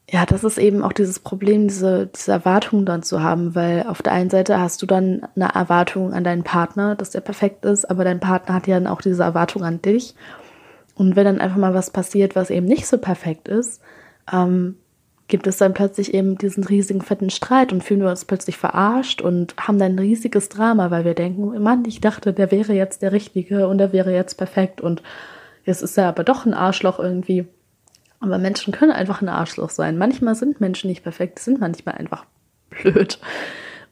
ja, 0.09 0.25
das 0.25 0.43
ist 0.43 0.57
eben 0.57 0.83
auch 0.83 0.93
dieses 0.93 1.19
Problem, 1.19 1.67
diese, 1.67 2.07
diese 2.07 2.31
Erwartung 2.31 2.85
dann 2.85 3.03
zu 3.03 3.21
haben, 3.21 3.53
weil 3.53 3.85
auf 3.87 4.01
der 4.01 4.13
einen 4.13 4.29
Seite 4.29 4.59
hast 4.59 4.81
du 4.81 4.85
dann 4.85 5.27
eine 5.35 5.53
Erwartung 5.53 6.13
an 6.13 6.23
deinen 6.23 6.43
Partner, 6.43 6.95
dass 6.95 7.11
der 7.11 7.21
perfekt 7.21 7.65
ist, 7.65 7.85
aber 7.89 8.03
dein 8.03 8.21
Partner 8.21 8.55
hat 8.55 8.67
ja 8.67 8.79
dann 8.79 8.87
auch 8.87 9.01
diese 9.01 9.23
Erwartung 9.23 9.63
an 9.63 9.81
dich. 9.81 10.15
Und 10.95 11.15
wenn 11.15 11.25
dann 11.25 11.41
einfach 11.41 11.57
mal 11.57 11.73
was 11.73 11.91
passiert, 11.91 12.35
was 12.35 12.49
eben 12.49 12.65
nicht 12.65 12.87
so 12.87 12.97
perfekt 12.97 13.49
ist, 13.49 13.81
ähm, 14.31 14.77
gibt 15.27 15.45
es 15.47 15.57
dann 15.57 15.73
plötzlich 15.73 16.13
eben 16.13 16.37
diesen 16.37 16.63
riesigen 16.63 17.01
fetten 17.01 17.29
Streit 17.29 17.73
und 17.73 17.83
fühlen 17.83 18.01
wir 18.01 18.09
uns 18.09 18.25
plötzlich 18.25 18.57
verarscht 18.57 19.21
und 19.21 19.55
haben 19.57 19.77
dann 19.77 19.93
ein 19.93 19.99
riesiges 19.99 20.49
Drama, 20.49 20.89
weil 20.89 21.03
wir 21.03 21.15
denken, 21.15 21.61
Mann, 21.61 21.83
ich 21.85 21.99
dachte, 21.99 22.33
der 22.33 22.51
wäre 22.51 22.73
jetzt 22.73 23.01
der 23.01 23.11
Richtige 23.11 23.67
und 23.67 23.77
der 23.77 23.91
wäre 23.91 24.13
jetzt 24.13 24.35
perfekt 24.35 24.79
und 24.79 25.03
jetzt 25.65 25.81
ist 25.81 25.97
er 25.97 26.07
aber 26.07 26.23
doch 26.23 26.45
ein 26.45 26.53
Arschloch 26.53 26.99
irgendwie. 26.99 27.45
Aber 28.19 28.37
Menschen 28.37 28.73
können 28.73 28.91
einfach 28.91 29.21
ein 29.21 29.29
Arschloch 29.29 29.69
sein. 29.69 29.97
Manchmal 29.97 30.35
sind 30.35 30.61
Menschen 30.61 30.89
nicht 30.89 31.03
perfekt, 31.03 31.39
sind 31.39 31.59
manchmal 31.59 31.95
einfach 31.95 32.25
blöd. 32.69 33.19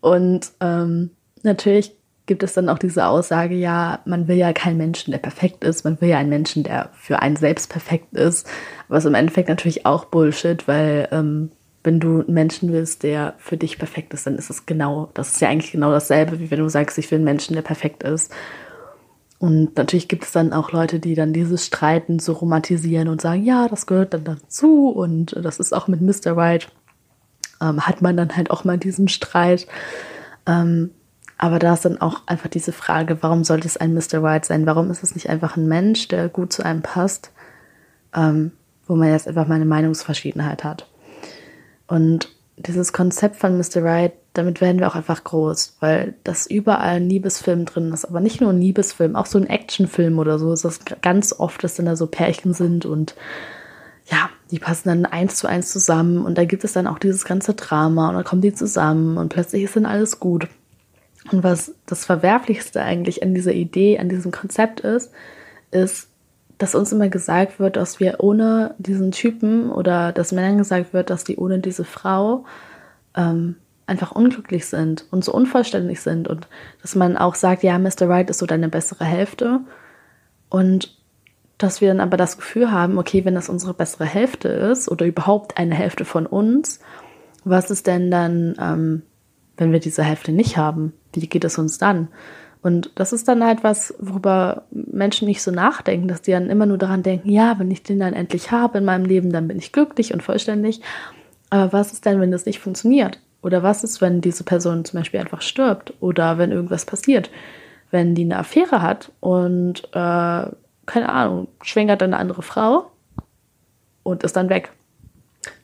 Und 0.02 0.52
ähm, 0.62 1.12
natürlich 1.44 1.96
gibt 2.26 2.44
es 2.44 2.54
dann 2.54 2.70
auch 2.70 2.80
diese 2.80 3.06
Aussage, 3.06 3.56
ja, 3.56 4.00
man 4.06 4.28
will 4.28 4.38
ja 4.38 4.52
keinen 4.54 4.78
Menschen, 4.78 5.12
der 5.12 5.20
perfekt 5.20 5.64
ist, 5.64 5.84
man 5.84 6.00
will 6.02 6.10
ja 6.10 6.18
einen 6.18 6.30
Menschen, 6.30 6.64
der 6.64 6.90
für 6.94 7.20
einen 7.20 7.36
selbst 7.36 7.70
perfekt 7.70 8.14
ist. 8.16 8.48
Was 8.88 9.06
im 9.06 9.14
Endeffekt 9.14 9.50
natürlich 9.50 9.86
auch 9.86 10.06
Bullshit, 10.06 10.68
weil 10.68 11.08
ähm, 11.12 11.52
wenn 11.84 12.00
du 12.00 12.22
einen 12.22 12.34
Menschen 12.34 12.74
willst, 12.74 13.04
der 13.04 13.36
für 13.38 13.58
dich 13.58 13.78
perfekt 13.78 14.14
ist, 14.14 14.26
dann 14.26 14.36
ist 14.36 14.50
es 14.50 14.66
genau, 14.66 15.12
das 15.14 15.34
ist 15.34 15.42
ja 15.42 15.50
eigentlich 15.50 15.72
genau 15.72 15.92
dasselbe, 15.92 16.40
wie 16.40 16.50
wenn 16.50 16.60
du 16.60 16.70
sagst, 16.70 16.98
ich 16.98 17.12
will 17.12 17.18
einen 17.18 17.26
Menschen, 17.26 17.54
der 17.54 17.62
perfekt 17.62 18.04
ist. 18.04 18.34
Und 19.38 19.78
natürlich 19.78 20.08
gibt 20.08 20.24
es 20.24 20.32
dann 20.32 20.54
auch 20.54 20.72
Leute, 20.72 21.00
die 21.00 21.14
dann 21.14 21.34
dieses 21.34 21.66
Streiten 21.66 22.18
so 22.20 22.34
romantisieren 22.34 23.08
und 23.08 23.22
sagen, 23.22 23.44
ja, 23.44 23.68
das 23.68 23.86
gehört 23.86 24.14
dann 24.14 24.24
dazu 24.24 24.90
und 24.90 25.36
das 25.40 25.60
ist 25.60 25.74
auch 25.74 25.88
mit 25.88 26.02
Mr. 26.02 26.36
Right, 26.36 26.70
ähm, 27.62 27.86
hat 27.86 28.02
man 28.02 28.18
dann 28.18 28.36
halt 28.36 28.50
auch 28.50 28.64
mal 28.64 28.80
diesen 28.80 29.08
Streit. 29.08 29.68
Ähm, 30.48 30.92
aber 31.38 31.60
da 31.60 31.74
ist 31.74 31.86
dann 31.86 32.00
auch 32.00 32.22
einfach 32.28 32.50
diese 32.50 32.72
Frage, 32.72 33.18
warum 33.22 33.44
sollte 33.44 33.68
es 33.68 33.78
ein 33.78 33.94
Mr. 33.94 34.24
White 34.24 34.48
sein? 34.48 34.66
Warum 34.66 34.90
ist 34.90 35.04
es 35.04 35.16
nicht 35.16 35.30
einfach 35.30 35.58
ein 35.58 35.68
Mensch, 35.68 36.08
der 36.08 36.30
gut 36.30 36.54
zu 36.54 36.64
einem 36.64 36.82
passt, 36.82 37.32
ähm, 38.16 38.52
wo 38.88 38.96
man 38.96 39.10
jetzt 39.10 39.28
einfach 39.28 39.48
mal 39.48 39.56
eine 39.56 39.66
Meinungsverschiedenheit 39.66 40.64
hat? 40.64 40.88
Und 41.88 42.30
dieses 42.58 42.94
Konzept 42.94 43.36
von 43.36 43.58
Mr. 43.58 43.84
Right, 43.84 44.14
damit 44.34 44.62
werden 44.62 44.80
wir 44.80 44.88
auch 44.88 44.96
einfach 44.96 45.24
groß, 45.24 45.78
weil 45.82 46.16
das 46.24 46.48
überall 46.48 46.98
ein 46.98 47.10
Liebesfilm 47.10 47.66
drin 47.66 47.92
ist, 47.92 48.06
aber 48.06 48.22
nicht 48.22 48.40
nur 48.42 48.52
ein 48.52 48.62
Liebesfilm, 48.62 49.16
auch 49.16 49.26
so 49.26 49.38
ein 49.38 49.48
Actionfilm 49.48 50.20
oder 50.20 50.40
so 50.40 50.54
ist 50.54 50.64
das 50.64 50.80
ganz 51.02 51.34
oft, 51.34 51.64
dass 51.64 51.76
dann 51.76 51.86
da 51.86 51.96
so 51.96 52.08
Pärchen 52.08 52.54
sind 52.54 52.86
und 52.86 53.16
ja, 54.06 54.30
die 54.52 54.60
passen 54.60 54.90
dann 54.90 55.06
eins 55.06 55.36
zu 55.36 55.48
eins 55.48 55.72
zusammen 55.72 56.24
und 56.24 56.38
da 56.38 56.46
gibt 56.46 56.64
es 56.64 56.74
dann 56.74 56.88
auch 56.88 57.00
dieses 57.00 57.26
ganze 57.26 57.56
Drama 57.56 58.10
und 58.10 58.16
dann 58.16 58.24
kommen 58.24 58.42
die 58.42 58.54
zusammen 58.54 59.18
und 59.18 59.30
plötzlich 59.30 59.64
ist 59.64 59.76
dann 59.76 59.86
alles 59.86 60.20
gut. 60.20 60.48
Und 61.32 61.44
was 61.44 61.74
das 61.86 62.06
Verwerflichste 62.06 62.82
eigentlich 62.82 63.24
an 63.24 63.34
dieser 63.34 63.54
Idee, 63.54 63.98
an 64.00 64.10
diesem 64.10 64.32
Konzept 64.32 64.82
ist, 64.82 65.12
ist, 65.72 66.10
dass 66.58 66.76
uns 66.76 66.92
immer 66.92 67.10
gesagt 67.10 67.60
wird, 67.60 67.76
dass 67.76 68.00
wir 68.00 68.18
ohne 68.20 68.76
diesen 68.78 69.12
Typen 69.12 69.72
oder 69.72 70.12
dass 70.12 70.32
Männern 70.32 70.58
gesagt 70.58 70.94
wird, 70.94 71.10
dass 71.10 71.24
die 71.24 71.38
ohne 71.38 71.60
diese 71.60 71.84
Frau 71.84 72.46
ähm, 73.16 73.56
einfach 73.88 74.12
unglücklich 74.12 74.66
sind 74.66 75.06
und 75.12 75.24
so 75.24 75.34
unvollständig 75.34 76.02
sind 76.02 76.28
und 76.28 76.48
dass 76.82 76.96
man 76.96 77.18
auch 77.18 77.36
sagt, 77.36 77.64
ja, 77.64 77.78
Mr. 77.78 78.08
Right 78.08 78.30
ist 78.30 78.40
so 78.40 78.46
deine 78.46 78.70
bessere 78.70 79.06
Hälfte 79.06 79.62
und 80.50 80.98
dass 81.58 81.82
wir 81.82 81.90
dann 81.90 82.02
aber 82.02 82.18
das 82.18 82.38
Gefühl 82.38 82.72
haben, 82.72 82.98
okay, 82.98 83.24
wenn 83.26 83.36
das 83.36 83.50
unsere 83.50 83.74
bessere 83.74 84.06
Hälfte 84.06 84.50
ist 84.50 84.90
oder 84.90 85.06
überhaupt 85.06 85.58
eine 85.58 85.76
Hälfte 85.76 86.04
von 86.04 86.26
uns, 86.26 86.80
was 87.44 87.70
ist 87.70 87.88
denn 87.88 88.12
dann 88.12 88.56
ähm, 88.60 89.02
wenn 89.58 89.72
wir 89.72 89.80
diese 89.80 90.04
Hälfte 90.04 90.32
nicht 90.32 90.58
haben? 90.58 90.94
Wie 91.14 91.28
geht 91.28 91.44
es 91.44 91.58
uns 91.58 91.78
dann? 91.78 92.10
Und 92.62 92.90
das 92.96 93.14
ist 93.14 93.28
dann 93.28 93.44
halt 93.44 93.64
was, 93.64 93.94
worüber 94.00 94.64
Menschen 94.72 95.28
nicht 95.28 95.44
so 95.44 95.52
nachdenken, 95.52 96.08
dass 96.08 96.24
die 96.24 96.32
dann 96.32 96.50
immer 96.50 96.66
nur 96.66 96.80
daran 96.80 97.04
denken, 97.04 97.30
ja, 97.30 97.60
wenn 97.60 97.70
ich 97.70 97.84
den 97.84 98.00
dann 98.00 98.14
endlich 98.14 98.52
habe 98.52 98.80
in 98.80 98.86
meinem 98.86 99.06
Leben, 99.06 99.32
dann 99.32 99.48
bin 99.48 99.60
ich 99.60 99.72
glücklich 99.72 100.14
und 100.14 100.24
vollständig. 100.24 100.82
Aber 101.52 101.74
was 101.74 101.94
ist 101.94 102.06
denn, 102.06 102.20
wenn 102.20 102.32
das 102.32 102.48
nicht 102.48 102.60
funktioniert? 102.60 103.20
Oder 103.44 103.62
was 103.62 103.84
ist, 103.84 104.02
wenn 104.02 104.20
diese 104.20 104.44
Person 104.44 104.84
zum 104.84 105.00
Beispiel 105.00 105.20
einfach 105.20 105.44
stirbt? 105.44 105.94
Oder 106.00 106.40
wenn 106.40 106.52
irgendwas 106.52 106.86
passiert? 106.88 107.30
Wenn 107.92 108.16
die 108.16 108.24
eine 108.24 108.40
Affäre 108.40 108.82
hat 108.82 109.12
und, 109.20 109.84
äh, 109.94 110.50
keine 110.88 111.10
Ahnung, 111.10 111.48
schwängert 111.62 112.02
eine 112.02 112.18
andere 112.18 112.42
Frau 112.42 112.90
und 114.02 114.24
ist 114.24 114.36
dann 114.36 114.50
weg. 114.50 114.72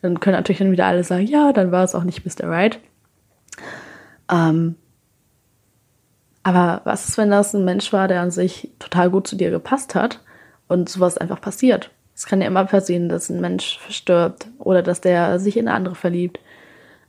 Dann 0.04 0.20
können 0.20 0.36
natürlich 0.36 0.60
dann 0.60 0.72
wieder 0.72 0.86
alle 0.86 1.04
sagen, 1.04 1.26
ja, 1.26 1.52
dann 1.52 1.72
war 1.72 1.84
es 1.84 1.96
auch 1.96 2.04
nicht 2.04 2.24
Mr. 2.24 2.48
Right. 2.48 2.80
Ähm, 4.30 4.76
aber 6.44 6.82
was 6.86 7.08
ist, 7.08 7.18
wenn 7.18 7.30
das 7.30 7.54
ein 7.54 7.66
Mensch 7.66 7.94
war, 7.94 8.08
der 8.08 8.22
an 8.22 8.32
sich 8.32 8.72
total 8.80 9.10
gut 9.10 9.28
zu 9.28 9.36
dir 9.36 9.52
gepasst 9.52 9.94
hat 9.96 10.22
und 10.68 10.90
sowas 10.90 11.18
einfach 11.18 11.40
passiert? 11.40 11.92
Es 12.16 12.26
kann 12.26 12.42
ja 12.42 12.48
immer 12.48 12.66
passieren, 12.66 13.10
dass 13.10 13.30
ein 13.30 13.42
Mensch 13.42 13.80
verstirbt 13.80 14.48
oder 14.60 14.82
dass 14.82 15.02
der 15.02 15.40
sich 15.40 15.58
in 15.58 15.68
eine 15.68 15.76
andere 15.76 15.96
verliebt 15.96 16.40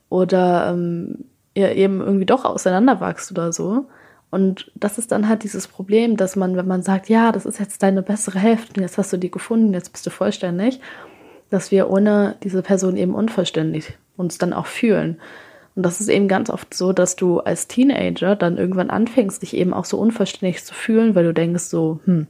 oder 0.09 0.71
ähm, 0.71 1.25
ihr 1.55 1.75
eben 1.75 2.01
irgendwie 2.01 2.27
doch 2.27 2.45
auseinanderwachst 2.45 3.31
oder 3.31 3.53
so. 3.53 3.87
Und 4.31 4.71
das 4.75 4.97
ist 4.97 5.13
dann 5.13 5.29
halt 5.29 5.43
dieses 5.43 5.69
Problem, 5.69 6.17
dass 6.17 6.37
man, 6.37 6.57
wenn 6.57 6.67
man 6.67 6.83
sagt, 6.83 7.11
ja, 7.11 7.33
das 7.33 7.45
ist 7.45 7.61
jetzt 7.61 7.83
deine 7.83 8.03
bessere 8.03 8.39
Hälfte, 8.39 8.81
jetzt 8.81 8.97
hast 8.97 9.13
du 9.13 9.19
die 9.19 9.31
gefunden, 9.31 9.75
jetzt 9.75 9.93
bist 9.93 10.07
du 10.07 10.11
vollständig, 10.11 10.81
dass 11.51 11.71
wir 11.71 11.91
ohne 11.91 12.37
diese 12.43 12.63
Person 12.63 12.97
eben 12.97 13.15
unvollständig 13.15 13.99
uns 14.17 14.39
dann 14.39 14.55
auch 14.55 14.67
fühlen. 14.67 15.21
Und 15.75 15.85
das 15.85 16.01
ist 16.01 16.09
eben 16.09 16.29
ganz 16.29 16.51
oft 16.51 16.75
so, 16.75 16.93
dass 16.93 17.17
du 17.17 17.41
als 17.41 17.67
Teenager 17.67 18.37
dann 18.37 18.59
irgendwann 18.59 18.91
anfängst, 18.91 19.43
dich 19.43 19.57
eben 19.57 19.73
auch 19.73 19.87
so 19.87 19.99
unverständlich 19.99 20.65
zu 20.65 20.75
fühlen, 20.75 21.15
weil 21.15 21.25
du 21.25 21.33
denkst 21.33 21.65
so, 21.65 22.01
hm, 22.05 22.27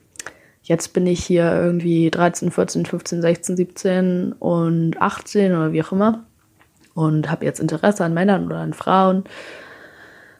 jetzt 0.62 0.92
bin 0.92 1.06
ich 1.06 1.24
hier 1.24 1.52
irgendwie 1.52 2.10
13, 2.10 2.50
14, 2.52 2.86
15, 2.86 3.20
16, 3.20 3.56
17 3.56 4.32
und 4.38 5.00
18 5.00 5.52
oder 5.52 5.72
wie 5.72 5.82
auch 5.82 5.92
immer 5.92 6.24
und 6.94 7.30
habe 7.30 7.44
jetzt 7.44 7.60
Interesse 7.60 8.04
an 8.04 8.14
Männern 8.14 8.46
oder 8.46 8.58
an 8.58 8.74
Frauen 8.74 9.24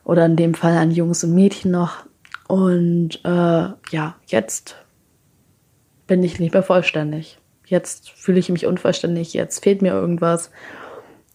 oder 0.04 0.26
in 0.26 0.36
dem 0.36 0.54
Fall 0.54 0.76
an 0.76 0.90
Jungs 0.90 1.24
und 1.24 1.34
Mädchen 1.34 1.70
noch. 1.70 2.04
Und 2.48 3.20
äh, 3.24 3.28
ja, 3.28 4.16
jetzt 4.26 4.76
bin 6.06 6.22
ich 6.22 6.38
nicht 6.38 6.52
mehr 6.52 6.62
vollständig. 6.62 7.38
Jetzt 7.66 8.10
fühle 8.10 8.38
ich 8.38 8.48
mich 8.50 8.66
unvollständig, 8.66 9.32
jetzt 9.32 9.62
fehlt 9.62 9.80
mir 9.80 9.92
irgendwas. 9.92 10.50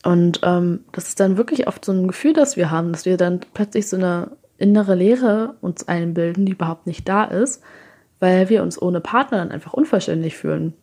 Und 0.08 0.40
ähm, 0.44 0.86
das 0.94 1.10
ist 1.10 1.20
dann 1.20 1.36
wirklich 1.36 1.68
oft 1.68 1.84
so 1.84 1.92
ein 1.92 2.08
Gefühl, 2.08 2.32
das 2.32 2.56
wir 2.56 2.72
haben, 2.72 2.94
dass 2.94 3.04
wir 3.04 3.18
dann 3.18 3.42
plötzlich 3.54 3.90
so 3.90 3.98
eine 3.98 4.32
innere 4.58 4.96
Leere 4.96 5.56
uns 5.60 5.86
einbilden, 5.90 6.46
die 6.46 6.54
überhaupt 6.54 6.88
nicht 6.88 7.10
da 7.10 7.26
ist, 7.26 7.62
weil 8.22 8.48
wir 8.48 8.64
uns 8.64 8.82
ohne 8.82 9.02
Partner 9.02 9.40
dann 9.40 9.52
einfach 9.52 9.74
unvollständig 9.74 10.38
fühlen. 10.38 10.74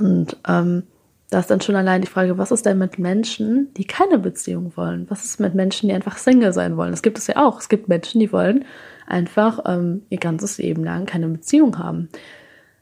Und 0.00 0.38
ähm, 0.48 0.82
da 1.30 1.38
ist 1.38 1.52
dann 1.52 1.60
schon 1.60 1.76
allein 1.76 2.00
die 2.00 2.08
Frage, 2.08 2.36
was 2.36 2.50
ist 2.50 2.66
denn 2.66 2.78
mit 2.78 2.98
Menschen, 2.98 3.72
die 3.74 3.84
keine 3.84 4.18
Beziehung 4.18 4.72
wollen? 4.74 5.06
Was 5.08 5.24
ist 5.24 5.38
mit 5.38 5.54
Menschen, 5.54 5.88
die 5.88 5.94
einfach 5.94 6.18
Single 6.18 6.52
sein 6.52 6.76
wollen? 6.76 6.90
Das 6.90 7.02
gibt 7.02 7.18
es 7.18 7.28
ja 7.28 7.36
auch. 7.36 7.60
Es 7.60 7.68
gibt 7.68 7.86
Menschen, 7.86 8.18
die 8.18 8.32
wollen 8.32 8.64
einfach 9.06 9.60
ähm, 9.66 10.02
ihr 10.10 10.18
ganzes 10.18 10.58
Leben 10.58 10.82
lang 10.82 11.06
keine 11.06 11.28
Beziehung 11.28 11.78
haben. 11.78 12.08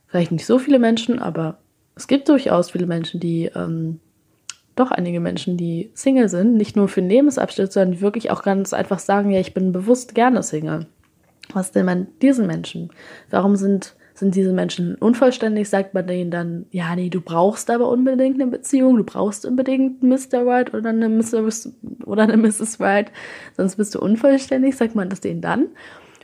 Vielleicht 0.07 0.33
nicht 0.33 0.47
so 0.47 0.59
viele 0.59 0.79
Menschen, 0.79 1.19
aber 1.19 1.59
es 1.97 2.07
gibt 2.07 2.31
durchaus 2.31 2.71
viele 2.71 2.87
Menschen, 2.87 3.21
die 3.21 3.51
ähm, 3.55 4.01
doch 4.77 4.91
einige 4.91 5.21
Menschen, 5.21 5.57
die 5.57 5.91
Single 5.95 6.29
sind, 6.29 6.55
nicht 6.55 6.77
nur 6.77 6.89
für 6.89 7.01
den 7.01 7.11
Lebensabschnitt, 7.11 7.73
sondern 7.73 8.01
wirklich 8.01 8.31
auch 8.31 8.43
ganz 8.43 8.73
einfach 8.73 8.99
sagen, 8.99 9.31
ja, 9.31 9.41
ich 9.41 9.55
bin 9.55 9.73
bewusst 9.73 10.15
gerne 10.15 10.43
Single. 10.43 10.87
Was 11.53 11.73
denn 11.73 11.87
man 11.87 12.09
diesen 12.23 12.47
Menschen? 12.47 12.91
Warum 13.31 13.57
sind, 13.57 13.95
sind 14.15 14.35
diese 14.35 14.53
Menschen 14.53 14.95
unvollständig? 14.97 15.69
Sagt 15.69 15.95
man 15.95 16.07
denen 16.07 16.31
dann, 16.31 16.67
ja, 16.71 16.95
nee, 16.97 17.11
du 17.11 17.21
brauchst 17.21 17.71
aber 17.71 17.89
unbedingt 17.89 18.41
eine 18.41 18.51
Beziehung, 18.51 18.97
du 18.97 19.05
brauchst 19.05 19.45
unbedingt 19.45 20.03
Mr. 20.03 20.47
White 20.47 20.77
oder 20.77 20.91
eine 20.91 21.09
Mr. 21.09 21.49
oder 22.07 22.23
eine 22.23 22.37
Mrs. 22.37 22.81
White, 22.81 23.13
sonst 23.57 23.77
bist 23.77 23.95
du 23.95 24.01
unvollständig, 24.01 24.77
sagt 24.77 24.95
man 24.95 25.09
das 25.09 25.21
denen 25.21 25.41
dann? 25.41 25.69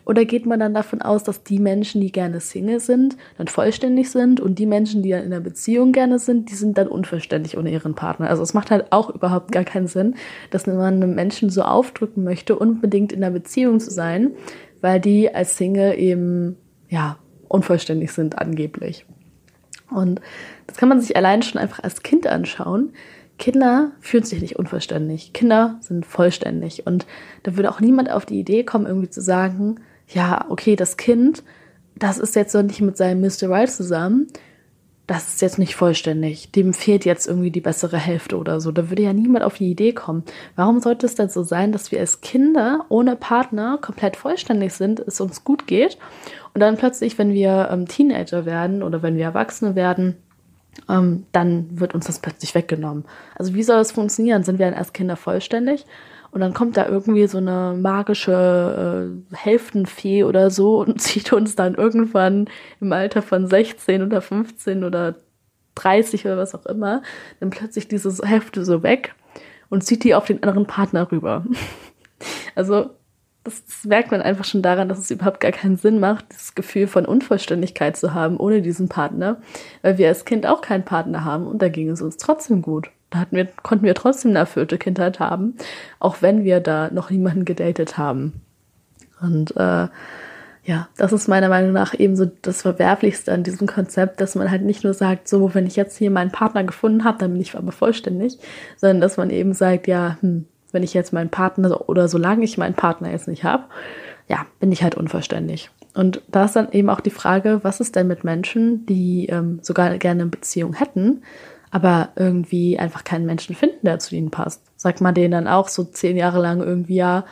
Oder 0.04 0.24
geht 0.24 0.46
man 0.46 0.60
dann 0.60 0.74
davon 0.74 1.02
aus, 1.02 1.24
dass 1.24 1.42
die 1.42 1.58
Menschen, 1.58 2.00
die 2.00 2.12
gerne 2.12 2.40
Single 2.40 2.80
sind, 2.80 3.16
dann 3.38 3.48
vollständig 3.48 4.10
sind 4.10 4.40
und 4.40 4.58
die 4.58 4.66
Menschen, 4.66 5.02
die 5.02 5.10
dann 5.10 5.24
in 5.24 5.32
einer 5.32 5.40
Beziehung 5.40 5.92
gerne 5.92 6.18
sind, 6.18 6.50
die 6.50 6.54
sind 6.54 6.78
dann 6.78 6.88
unvollständig 6.88 7.56
ohne 7.58 7.70
ihren 7.70 7.94
Partner? 7.94 8.28
Also 8.28 8.42
es 8.42 8.54
macht 8.54 8.70
halt 8.70 8.92
auch 8.92 9.10
überhaupt 9.10 9.52
gar 9.52 9.64
keinen 9.64 9.86
Sinn, 9.86 10.14
dass 10.50 10.66
man 10.66 10.80
einem 10.80 11.14
Menschen 11.14 11.50
so 11.50 11.62
aufdrücken 11.62 12.24
möchte, 12.24 12.58
unbedingt 12.58 13.12
in 13.12 13.22
einer 13.22 13.32
Beziehung 13.32 13.80
zu 13.80 13.90
sein, 13.90 14.32
weil 14.80 15.00
die 15.00 15.34
als 15.34 15.56
Single 15.56 15.98
eben, 15.98 16.56
ja, 16.88 17.18
unvollständig 17.48 18.12
sind 18.12 18.38
angeblich. 18.38 19.04
Und 19.90 20.20
das 20.66 20.76
kann 20.76 20.88
man 20.88 21.00
sich 21.00 21.16
allein 21.16 21.42
schon 21.42 21.60
einfach 21.60 21.82
als 21.82 22.02
Kind 22.02 22.26
anschauen. 22.26 22.92
Kinder 23.38 23.92
fühlen 24.00 24.22
sich 24.22 24.40
nicht 24.40 24.56
unvollständig. 24.56 25.32
Kinder 25.32 25.78
sind 25.80 26.06
vollständig. 26.06 26.86
Und 26.86 27.06
da 27.42 27.56
würde 27.56 27.70
auch 27.70 27.80
niemand 27.80 28.10
auf 28.10 28.26
die 28.26 28.38
Idee 28.38 28.64
kommen, 28.64 28.86
irgendwie 28.86 29.10
zu 29.10 29.20
sagen, 29.20 29.80
ja, 30.12 30.46
okay, 30.48 30.76
das 30.76 30.96
Kind, 30.96 31.42
das 31.96 32.18
ist 32.18 32.34
jetzt 32.36 32.54
noch 32.54 32.62
nicht 32.62 32.80
mit 32.80 32.96
seinem 32.96 33.20
Mr. 33.20 33.48
Right 33.48 33.70
zusammen. 33.70 34.28
Das 35.06 35.26
ist 35.26 35.42
jetzt 35.42 35.58
nicht 35.58 35.74
vollständig. 35.74 36.52
Dem 36.52 36.72
fehlt 36.72 37.04
jetzt 37.04 37.26
irgendwie 37.26 37.50
die 37.50 37.60
bessere 37.60 37.96
Hälfte 37.96 38.38
oder 38.38 38.60
so. 38.60 38.70
Da 38.70 38.90
würde 38.90 39.02
ja 39.02 39.12
niemand 39.12 39.44
auf 39.44 39.56
die 39.56 39.68
Idee 39.68 39.92
kommen. 39.92 40.22
Warum 40.54 40.80
sollte 40.80 41.06
es 41.06 41.16
denn 41.16 41.28
so 41.28 41.42
sein, 41.42 41.72
dass 41.72 41.90
wir 41.90 41.98
als 41.98 42.20
Kinder 42.20 42.86
ohne 42.88 43.16
Partner 43.16 43.78
komplett 43.80 44.16
vollständig 44.16 44.72
sind, 44.72 45.00
es 45.00 45.20
uns 45.20 45.42
gut 45.42 45.66
geht 45.66 45.98
und 46.54 46.60
dann 46.60 46.76
plötzlich, 46.76 47.18
wenn 47.18 47.32
wir 47.32 47.68
ähm, 47.72 47.88
Teenager 47.88 48.46
werden 48.46 48.84
oder 48.84 49.02
wenn 49.02 49.16
wir 49.16 49.24
Erwachsene 49.24 49.74
werden, 49.74 50.16
ähm, 50.88 51.26
dann 51.32 51.80
wird 51.80 51.94
uns 51.94 52.06
das 52.06 52.20
plötzlich 52.20 52.54
weggenommen. 52.54 53.04
Also 53.34 53.54
wie 53.54 53.64
soll 53.64 53.78
das 53.78 53.92
funktionieren? 53.92 54.44
Sind 54.44 54.60
wir 54.60 54.66
dann 54.66 54.78
erst 54.78 54.94
Kinder 54.94 55.16
vollständig? 55.16 55.86
Und 56.32 56.40
dann 56.40 56.54
kommt 56.54 56.76
da 56.76 56.86
irgendwie 56.86 57.26
so 57.26 57.38
eine 57.38 57.76
magische 57.76 59.10
äh, 59.32 59.36
Hälftenfee 59.36 60.24
oder 60.24 60.50
so 60.50 60.80
und 60.80 61.00
zieht 61.00 61.32
uns 61.32 61.56
dann 61.56 61.74
irgendwann 61.74 62.48
im 62.80 62.92
Alter 62.92 63.22
von 63.22 63.46
16 63.46 64.02
oder 64.02 64.20
15 64.20 64.84
oder 64.84 65.16
30 65.74 66.26
oder 66.26 66.36
was 66.36 66.54
auch 66.54 66.66
immer, 66.66 67.02
dann 67.40 67.50
plötzlich 67.50 67.88
diese 67.88 68.26
Hälfte 68.26 68.64
so 68.64 68.82
weg 68.82 69.14
und 69.68 69.84
zieht 69.84 70.04
die 70.04 70.14
auf 70.14 70.26
den 70.26 70.42
anderen 70.42 70.66
Partner 70.66 71.10
rüber. 71.10 71.44
also 72.54 72.90
das, 73.44 73.64
das, 73.64 73.84
merkt 73.84 74.10
man 74.10 74.20
einfach 74.20 74.44
schon 74.44 74.62
daran, 74.62 74.88
dass 74.88 74.98
es 74.98 75.10
überhaupt 75.10 75.40
gar 75.40 75.52
keinen 75.52 75.76
Sinn 75.76 75.98
macht, 75.98 76.26
dieses 76.32 76.54
Gefühl 76.54 76.86
von 76.86 77.06
Unvollständigkeit 77.06 77.96
zu 77.96 78.12
haben 78.12 78.36
ohne 78.36 78.60
diesen 78.60 78.88
Partner, 78.88 79.40
weil 79.82 79.96
wir 79.96 80.08
als 80.08 80.26
Kind 80.26 80.46
auch 80.46 80.60
keinen 80.60 80.84
Partner 80.84 81.24
haben 81.24 81.46
und 81.46 81.62
da 81.62 81.68
ging 81.68 81.88
es 81.88 82.02
uns 82.02 82.18
trotzdem 82.18 82.60
gut. 82.60 82.90
Da 83.10 83.18
hatten 83.18 83.36
wir, 83.36 83.46
konnten 83.46 83.84
wir 83.84 83.94
trotzdem 83.94 84.30
eine 84.30 84.38
erfüllte 84.40 84.78
Kindheit 84.78 85.20
haben, 85.20 85.56
auch 85.98 86.22
wenn 86.22 86.44
wir 86.44 86.60
da 86.60 86.90
noch 86.90 87.10
niemanden 87.10 87.44
gedatet 87.44 87.98
haben. 87.98 88.40
Und 89.20 89.56
äh, 89.56 89.88
ja, 90.64 90.88
das 90.96 91.12
ist 91.12 91.28
meiner 91.28 91.48
Meinung 91.48 91.72
nach 91.72 91.98
eben 91.98 92.16
so 92.16 92.30
das 92.42 92.62
Verwerflichste 92.62 93.32
an 93.32 93.42
diesem 93.42 93.66
Konzept, 93.66 94.20
dass 94.20 94.34
man 94.34 94.50
halt 94.50 94.62
nicht 94.62 94.84
nur 94.84 94.94
sagt, 94.94 95.26
so, 95.26 95.54
wenn 95.54 95.66
ich 95.66 95.76
jetzt 95.76 95.96
hier 95.96 96.10
meinen 96.10 96.30
Partner 96.30 96.64
gefunden 96.64 97.04
habe, 97.04 97.18
dann 97.18 97.32
bin 97.32 97.40
ich 97.40 97.56
aber 97.56 97.72
vollständig, 97.72 98.38
sondern 98.76 99.00
dass 99.00 99.16
man 99.16 99.30
eben 99.30 99.54
sagt, 99.54 99.86
ja, 99.86 100.18
hm, 100.20 100.46
wenn 100.72 100.82
ich 100.82 100.94
jetzt 100.94 101.12
meinen 101.12 101.30
Partner 101.30 101.88
oder 101.88 102.08
solange 102.08 102.44
ich 102.44 102.58
meinen 102.58 102.74
Partner 102.74 103.10
jetzt 103.10 103.26
nicht 103.26 103.42
habe, 103.42 103.64
ja, 104.28 104.46
bin 104.60 104.70
ich 104.70 104.82
halt 104.82 104.94
unvollständig. 104.94 105.70
Und 105.94 106.22
da 106.28 106.44
ist 106.44 106.54
dann 106.54 106.70
eben 106.70 106.88
auch 106.88 107.00
die 107.00 107.10
Frage, 107.10 107.60
was 107.62 107.80
ist 107.80 107.96
denn 107.96 108.06
mit 108.06 108.22
Menschen, 108.22 108.86
die 108.86 109.26
ähm, 109.26 109.58
sogar 109.62 109.98
gerne 109.98 110.22
eine 110.22 110.30
Beziehung 110.30 110.74
hätten, 110.74 111.22
aber 111.70 112.10
irgendwie 112.16 112.78
einfach 112.78 113.04
keinen 113.04 113.26
Menschen 113.26 113.54
finden, 113.54 113.86
der 113.86 113.98
zu 113.98 114.16
ihnen 114.16 114.30
passt. 114.30 114.62
Sagt 114.76 115.00
man 115.00 115.14
denen 115.14 115.32
dann 115.32 115.48
auch 115.48 115.68
so 115.68 115.84
zehn 115.84 116.16
Jahre 116.16 116.40
lang 116.40 116.60
irgendwie, 116.60 116.96
ja, 116.96 117.24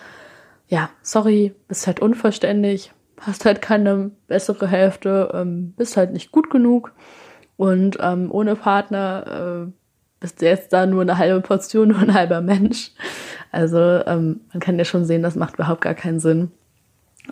ja, 0.69 0.91
sorry, 1.03 1.55
bist 1.67 1.87
halt 1.87 2.01
unvollständig, 2.01 2.93
hast 3.21 3.45
halt 3.45 3.63
keine 3.63 4.11
bessere 4.29 4.69
Hälfte, 4.69 5.31
ähm, 5.35 5.73
bist 5.77 5.97
halt 5.97 6.13
nicht 6.13 6.31
gut 6.31 6.51
genug 6.51 6.93
und 7.57 7.99
ähm, 8.01 8.29
ohne 8.31 8.55
Partner 8.55 9.67
äh, 9.67 9.73
bist 10.21 10.41
du 10.41 10.47
jetzt 10.47 10.73
da 10.73 10.87
nur 10.87 11.03
eine 11.03 11.19
halbe 11.19 11.41
Portion, 11.41 11.89
nur 11.91 11.99
ein 11.99 12.15
halber 12.15 12.41
Mensch. 12.41 12.93
Also 13.51 13.79
ähm, 13.79 14.41
man 14.53 14.61
kann 14.61 14.79
ja 14.79 14.85
schon 14.85 15.05
sehen, 15.05 15.23
das 15.23 15.37
macht 15.37 15.55
überhaupt 15.55 15.81
gar 15.81 15.95
keinen 15.95 16.21
Sinn. 16.21 16.51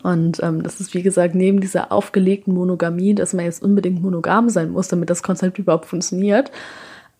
Und 0.03 0.42
ähm, 0.42 0.62
das 0.62 0.81
ist, 0.81 0.95
wie 0.95 1.03
gesagt, 1.03 1.35
neben 1.35 1.61
dieser 1.61 1.90
aufgelegten 1.90 2.53
Monogamie, 2.53 3.14
dass 3.14 3.33
man 3.33 3.45
jetzt 3.45 3.62
unbedingt 3.62 4.03
monogam 4.03 4.51
sein 4.51 4.71
muss, 4.71 4.88
damit 4.88 5.09
das 5.09 5.23
Konzept 5.23 5.59
überhaupt 5.59 5.87
funktioniert, 5.87 6.51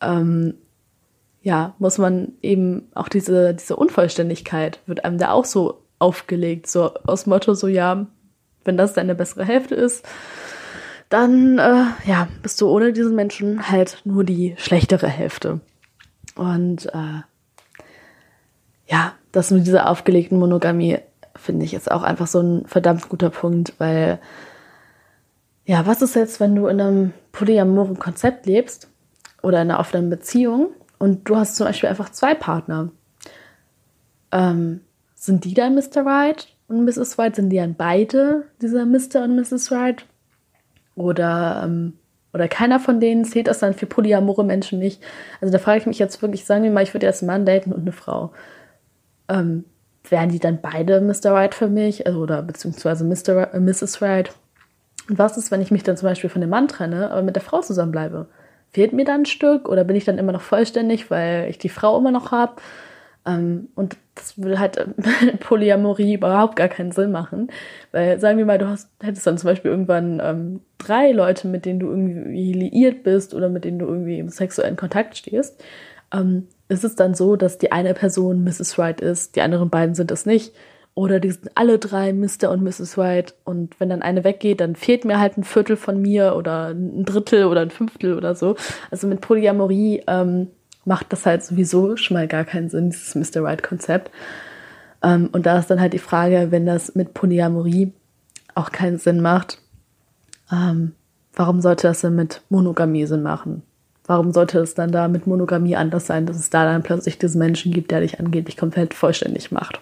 ähm, 0.01 0.55
ja, 1.43 1.75
muss 1.79 1.99
man 1.99 2.33
eben 2.43 2.89
auch 2.95 3.09
diese, 3.09 3.55
diese 3.55 3.77
Unvollständigkeit 3.77 4.81
wird 4.87 5.05
einem 5.05 5.19
da 5.19 5.31
auch 5.31 5.45
so 5.45 5.83
aufgelegt, 5.99 6.67
so 6.67 6.93
aus 7.05 7.27
Motto, 7.27 7.55
so 7.55 7.69
ja, 7.69 8.07
wenn 8.65 8.77
das 8.77 8.95
deine 8.95 9.15
bessere 9.15 9.45
Hälfte 9.45 9.75
ist, 9.75 10.05
dann 11.09 11.59
äh, 11.59 11.85
ja, 12.05 12.29
bist 12.43 12.61
du 12.61 12.69
ohne 12.69 12.93
diesen 12.93 13.15
Menschen 13.15 13.71
halt 13.71 14.03
nur 14.05 14.25
die 14.25 14.55
schlechtere 14.59 15.07
Hälfte. 15.07 15.61
Und 16.35 16.87
äh, 16.87 17.23
ja, 18.89 19.15
das 19.33 19.51
mit 19.51 19.67
dieser 19.67 19.89
aufgelegten 19.89 20.39
Monogamie 20.39 20.99
finde 21.37 21.65
ich 21.65 21.73
jetzt 21.73 21.91
auch 21.91 22.03
einfach 22.03 22.27
so 22.27 22.41
ein 22.41 22.67
verdammt 22.67 23.09
guter 23.09 23.31
Punkt, 23.31 23.75
weil 23.79 24.19
ja, 25.65 25.87
was 25.87 26.03
ist 26.03 26.17
jetzt, 26.17 26.41
wenn 26.41 26.55
du 26.55 26.67
in 26.67 26.81
einem 26.81 27.13
polyamoren 27.33 27.99
Konzept 27.99 28.47
lebst 28.47 28.89
oder 29.47 29.63
in 29.63 29.71
einer 29.71 29.79
offenen 29.79 30.11
Beziehung 30.11 30.71
und 30.99 31.29
du 31.29 31.37
hast 31.37 31.55
zum 31.55 31.67
Beispiel 31.67 31.89
einfach 31.89 32.11
zwei 32.11 32.35
Partner? 32.35 32.91
Ähm, 34.33 34.81
sind 35.15 35.45
die 35.45 35.55
dann 35.55 35.77
Mr. 35.77 36.05
Right 36.05 36.49
und 36.67 36.85
Mrs. 36.85 37.17
Right? 37.17 37.37
Sind 37.37 37.51
die 37.51 37.59
dann 37.59 37.77
beide 37.77 38.47
dieser 38.61 38.85
Mr. 38.85 39.23
und 39.23 39.37
Mrs. 39.37 39.71
Right? 39.71 40.05
Oder, 40.97 41.63
ähm, 41.65 41.93
oder 42.35 42.49
keiner 42.49 42.81
von 42.81 42.99
denen 42.99 43.25
zählt 43.25 43.47
das 43.47 43.61
dann 43.61 43.75
für 43.75 43.87
polyamore 43.87 44.45
Menschen 44.45 44.81
nicht. 44.81 45.01
Also 45.41 45.53
da 45.53 45.61
frage 45.61 45.79
ich 45.79 45.87
mich 45.87 46.01
jetzt 46.01 46.21
wirklich, 46.23 46.45
sagen 46.45 46.65
wir 46.65 46.73
mal, 46.73 46.83
ich 46.83 46.93
würde 46.93 47.07
jetzt 47.07 47.23
einen 47.23 47.29
Mann 47.29 47.47
daten 47.47 47.73
und 47.73 47.83
eine 47.83 47.93
Frau. 47.93 48.33
Ähm, 49.29 49.65
wären 50.09 50.31
die 50.31 50.41
dann 50.41 50.61
beide 50.61 51.01
Mr. 51.01 51.31
Right 51.31 51.55
für 51.55 51.69
mich? 51.69 52.05
Also, 52.05 52.19
oder 52.19 52.43
beziehungsweise 52.43 53.05
Mr. 53.05 53.55
Äh, 53.55 53.61
Mrs. 53.61 54.03
Right? 54.03 54.33
Und 55.09 55.21
was 55.21 55.37
ist, 55.37 55.53
wenn 55.53 55.61
ich 55.61 55.71
mich 55.71 55.85
dann 55.85 55.97
zum 55.97 56.09
Beispiel 56.09 56.31
von 56.31 56.41
dem 56.41 56.51
Mann 56.51 56.67
trenne, 56.67 57.13
aber 57.13 57.23
mit 57.23 57.37
der 57.37 57.45
Frau 57.45 57.61
zusammenbleibe? 57.61 58.27
Fehlt 58.77 58.93
mir 58.93 59.07
dann 59.07 59.23
ein 59.23 59.25
Stück 59.25 59.71
oder 59.71 59.85
bin 59.85 59.97
ich 59.97 60.05
dann 60.05 60.19
immer 60.19 60.33
noch 60.33 60.43
vollständig, 60.43 61.11
weil 61.11 61.49
ich 61.49 61.57
die 61.57 61.71
Frau 61.71 61.97
immer 61.97 62.11
noch 62.11 62.31
habe? 62.31 62.57
Ähm, 63.25 63.69
und 63.75 63.97
das 64.15 64.37
würde 64.37 64.59
halt 64.59 64.79
Polyamorie 65.41 66.13
überhaupt 66.13 66.57
gar 66.57 66.69
keinen 66.69 66.93
Sinn 66.93 67.11
machen. 67.11 67.49
Weil, 67.93 68.21
sagen 68.21 68.37
wir 68.37 68.45
mal, 68.45 68.59
du 68.59 68.69
hast, 68.69 68.91
hättest 69.03 69.27
dann 69.27 69.39
zum 69.39 69.49
Beispiel 69.49 69.71
irgendwann 69.71 70.21
ähm, 70.23 70.61
drei 70.77 71.13
Leute, 71.13 71.49
mit 71.49 71.65
denen 71.65 71.81
du 71.81 71.87
irgendwie 71.87 72.53
liiert 72.53 73.03
bist 73.03 73.33
oder 73.33 73.49
mit 73.49 73.65
denen 73.65 73.79
du 73.79 73.87
irgendwie 73.87 74.19
im 74.19 74.29
sexuellen 74.29 74.77
Kontakt 74.77 75.17
stehst. 75.17 75.65
Ähm, 76.13 76.47
ist 76.69 76.85
es 76.85 76.97
dann 76.97 77.15
so, 77.15 77.37
dass 77.37 77.57
die 77.57 77.73
eine 77.73 77.95
Person 77.95 78.45
Mrs. 78.45 78.77
Wright 78.77 79.01
ist, 79.01 79.37
die 79.37 79.41
anderen 79.41 79.71
beiden 79.71 79.95
sind 79.95 80.11
es 80.11 80.27
nicht. 80.27 80.53
Oder 80.97 81.21
die 81.21 81.31
sind 81.31 81.51
alle 81.55 81.79
drei 81.79 82.15
Mr. 82.15 82.51
und 82.51 82.63
Mrs. 82.63 82.97
Wright. 82.97 83.35
Und 83.45 83.79
wenn 83.79 83.91
dann 83.91 84.01
eine 84.01 84.25
weggeht, 84.25 84.61
dann 84.61 84.77
fehlt 84.77 85.05
mir 85.05 85.21
halt 85.21 85.37
ein 85.37 85.45
Viertel 85.45 85.77
von 85.77 86.01
mir 86.01 86.35
oder 86.35 86.69
ein 86.69 87.05
Drittel 87.05 87.45
oder 87.45 87.61
ein 87.61 87.71
Fünftel 87.71 88.17
oder 88.17 88.35
so. 88.35 88.57
Also 88.91 89.07
mit 89.07 89.21
Polyamorie 89.21 90.03
ähm, 90.07 90.49
macht 90.87 91.13
das 91.13 91.27
halt 91.27 91.45
sowieso 91.45 91.99
schon 91.99 92.17
mal 92.17 92.27
gar 92.27 92.45
keinen 92.45 92.71
Sinn, 92.71 92.89
dieses 92.89 93.15
Mr. 93.15 93.45
Right-Konzept. 93.45 94.11
Ähm, 95.03 95.29
und 95.33 95.45
da 95.45 95.59
ist 95.59 95.71
dann 95.71 95.83
halt 95.83 95.93
die 95.93 95.99
Frage, 95.99 96.49
wenn 96.51 96.65
das 96.65 96.95
mit 96.95 97.13
Polyamorie 97.13 97.93
auch 98.55 98.73
keinen 98.73 98.97
Sinn 98.97 99.21
macht, 99.21 99.59
ähm, 100.51 100.93
warum 101.35 101.61
sollte 101.61 101.89
das 101.89 102.01
denn 102.01 102.15
mit 102.15 102.41
Monogamie 102.49 103.05
Sinn 103.05 103.23
machen? 103.23 103.63
Warum 104.07 104.33
sollte 104.33 104.61
es 104.61 104.73
dann 104.73 104.93
da 104.93 105.09
mit 105.09 105.27
Monogamie 105.27 105.77
anders 105.77 106.07
sein, 106.07 106.25
dass 106.25 106.39
es 106.39 106.49
da 106.49 106.65
dann 106.65 106.83
plötzlich 106.83 107.19
diesen 107.19 107.39
Menschen 107.39 107.71
gibt, 107.73 107.91
der 107.91 108.01
dich 108.01 108.19
angeblich 108.19 108.57
komplett 108.57 108.95
vollständig 108.95 109.53
macht? 109.53 109.81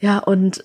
Ja, 0.00 0.18
und 0.18 0.64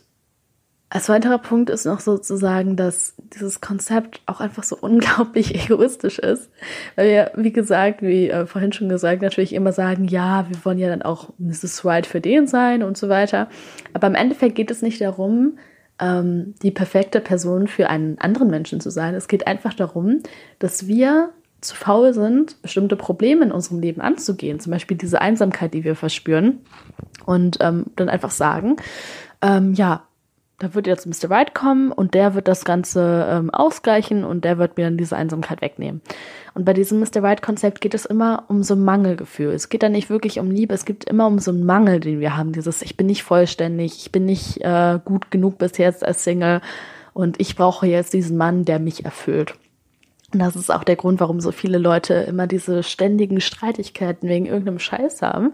als 0.92 1.08
weiterer 1.08 1.38
Punkt 1.38 1.70
ist 1.70 1.86
noch 1.86 2.00
sozusagen, 2.00 2.76
dass 2.76 3.14
dieses 3.18 3.62
Konzept 3.62 4.22
auch 4.26 4.40
einfach 4.40 4.64
so 4.64 4.76
unglaublich 4.82 5.56
egoistisch 5.56 6.20
ist. 6.20 6.50
Weil 6.96 7.10
wir, 7.10 7.32
wie 7.36 7.52
gesagt, 7.52 8.02
wie 8.02 8.30
äh, 8.30 8.46
vorhin 8.48 8.74
schon 8.74 8.90
gesagt, 8.90 9.22
natürlich 9.22 9.54
immer 9.54 9.72
sagen, 9.72 10.06
ja, 10.06 10.48
wir 10.50 10.66
wollen 10.66 10.80
ja 10.80 10.90
dann 10.90 11.04
auch 11.04 11.30
Mrs. 11.38 11.86
White 11.86 12.10
für 12.10 12.22
den 12.22 12.48
sein 12.48 12.82
und 12.82 12.98
so 12.98 13.08
weiter. 13.08 13.50
Aber 13.94 14.08
im 14.08 14.16
Endeffekt 14.16 14.56
geht 14.56 14.72
es 14.72 14.82
nicht 14.82 15.00
darum, 15.00 15.60
ähm, 16.00 16.56
die 16.64 16.72
perfekte 16.72 17.22
Person 17.22 17.68
für 17.68 17.90
einen 17.90 18.18
anderen 18.20 18.50
Menschen 18.50 18.82
zu 18.82 18.90
sein. 18.90 19.14
Es 19.14 19.28
geht 19.28 19.46
einfach 19.46 19.76
darum, 19.76 20.24
dass 20.58 20.88
wir 20.88 21.30
zu 21.62 21.76
faul 21.76 22.14
sind, 22.14 22.62
bestimmte 22.62 22.96
Probleme 22.96 23.44
in 23.44 23.52
unserem 23.52 23.80
Leben 23.80 24.02
anzugehen. 24.02 24.60
Zum 24.60 24.72
Beispiel 24.72 24.98
diese 24.98 25.22
Einsamkeit, 25.22 25.74
die 25.74 25.84
wir 25.84 25.96
verspüren. 25.96 26.60
Und 27.30 27.58
ähm, 27.62 27.86
dann 27.96 28.10
einfach 28.10 28.32
sagen, 28.32 28.78
ähm, 29.44 29.74
ja, 29.76 30.02
da 30.58 30.74
wird 30.74 30.88
jetzt 30.88 31.06
Mr. 31.06 31.30
Right 31.30 31.54
kommen 31.54 31.92
und 31.92 32.16
der 32.16 32.34
wird 32.34 32.48
das 32.48 32.66
Ganze 32.66 33.28
ähm, 33.30 33.52
ausgleichen 33.52 34.24
und 34.24 34.44
der 34.46 34.58
wird 34.58 34.78
mir 34.78 34.86
dann 34.86 34.98
diese 34.98 35.16
Einsamkeit 35.16 35.62
wegnehmen. 35.62 36.02
Und 36.56 36.66
bei 36.66 36.74
diesem 36.74 37.00
Mr. 37.00 37.22
Right-Konzept 37.22 37.82
geht 37.82 37.94
es 37.94 38.06
immer 38.06 38.46
um 38.48 38.64
so 38.64 38.74
ein 38.74 38.84
Mangelgefühl. 38.84 39.52
Es 39.52 39.70
geht 39.70 39.84
da 39.84 39.90
nicht 39.90 40.10
wirklich 40.10 40.40
um 40.40 40.50
Liebe, 40.50 40.74
es 40.74 40.86
geht 40.86 41.04
immer 41.04 41.28
um 41.28 41.38
so 41.38 41.52
einen 41.52 41.68
Mangel, 41.68 42.00
den 42.00 42.20
wir 42.20 42.36
haben. 42.36 42.52
Dieses, 42.52 42.82
ich 42.82 42.98
bin 42.98 43.06
nicht 43.06 43.22
vollständig, 43.22 43.98
ich 43.98 44.12
bin 44.12 44.26
nicht 44.26 44.60
äh, 44.62 44.98
gut 45.06 45.30
genug 45.30 45.60
bis 45.60 45.78
jetzt 45.78 46.04
als 46.04 46.24
Single 46.24 46.62
und 47.14 47.40
ich 47.40 47.56
brauche 47.56 47.86
jetzt 47.86 48.14
diesen 48.14 48.38
Mann, 48.38 48.66
der 48.66 48.80
mich 48.80 49.06
erfüllt. 49.06 49.54
Und 50.32 50.40
das 50.40 50.56
ist 50.56 50.70
auch 50.70 50.84
der 50.84 50.96
Grund, 50.96 51.20
warum 51.20 51.40
so 51.40 51.52
viele 51.52 51.80
Leute 51.80 52.14
immer 52.14 52.46
diese 52.46 52.84
ständigen 52.84 53.42
Streitigkeiten 53.42 54.30
wegen 54.30 54.46
irgendeinem 54.46 54.78
Scheiß 54.78 55.24
haben, 55.24 55.54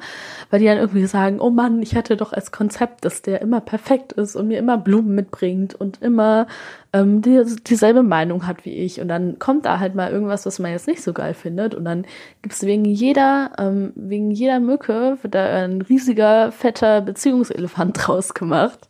weil 0.49 0.59
die 0.59 0.65
dann 0.65 0.77
irgendwie 0.77 1.05
sagen, 1.05 1.39
oh 1.39 1.49
Mann, 1.49 1.81
ich 1.81 1.95
hatte 1.95 2.17
doch 2.17 2.33
als 2.33 2.51
Konzept, 2.51 3.05
dass 3.05 3.21
der 3.21 3.41
immer 3.41 3.61
perfekt 3.61 4.11
ist 4.13 4.35
und 4.35 4.49
mir 4.49 4.59
immer 4.59 4.77
Blumen 4.77 5.15
mitbringt 5.15 5.75
und 5.75 6.01
immer 6.01 6.47
ähm, 6.91 7.21
die, 7.21 7.41
dieselbe 7.65 8.03
Meinung 8.03 8.47
hat 8.47 8.65
wie 8.65 8.73
ich. 8.73 8.99
Und 8.99 9.07
dann 9.07 9.39
kommt 9.39 9.65
da 9.65 9.79
halt 9.79 9.95
mal 9.95 10.11
irgendwas, 10.11 10.45
was 10.45 10.59
man 10.59 10.71
jetzt 10.71 10.87
nicht 10.87 11.01
so 11.01 11.13
geil 11.13 11.33
findet. 11.33 11.73
Und 11.73 11.85
dann 11.85 12.05
gibt's 12.41 12.63
wegen 12.63 12.83
jeder, 12.83 13.51
ähm, 13.57 13.93
wegen 13.95 14.31
jeder 14.31 14.59
Mücke 14.59 15.17
wird 15.21 15.35
da 15.35 15.63
ein 15.63 15.83
riesiger, 15.83 16.51
fetter 16.51 16.99
Beziehungselefant 16.99 17.97
draus 18.07 18.33
gemacht. 18.33 18.89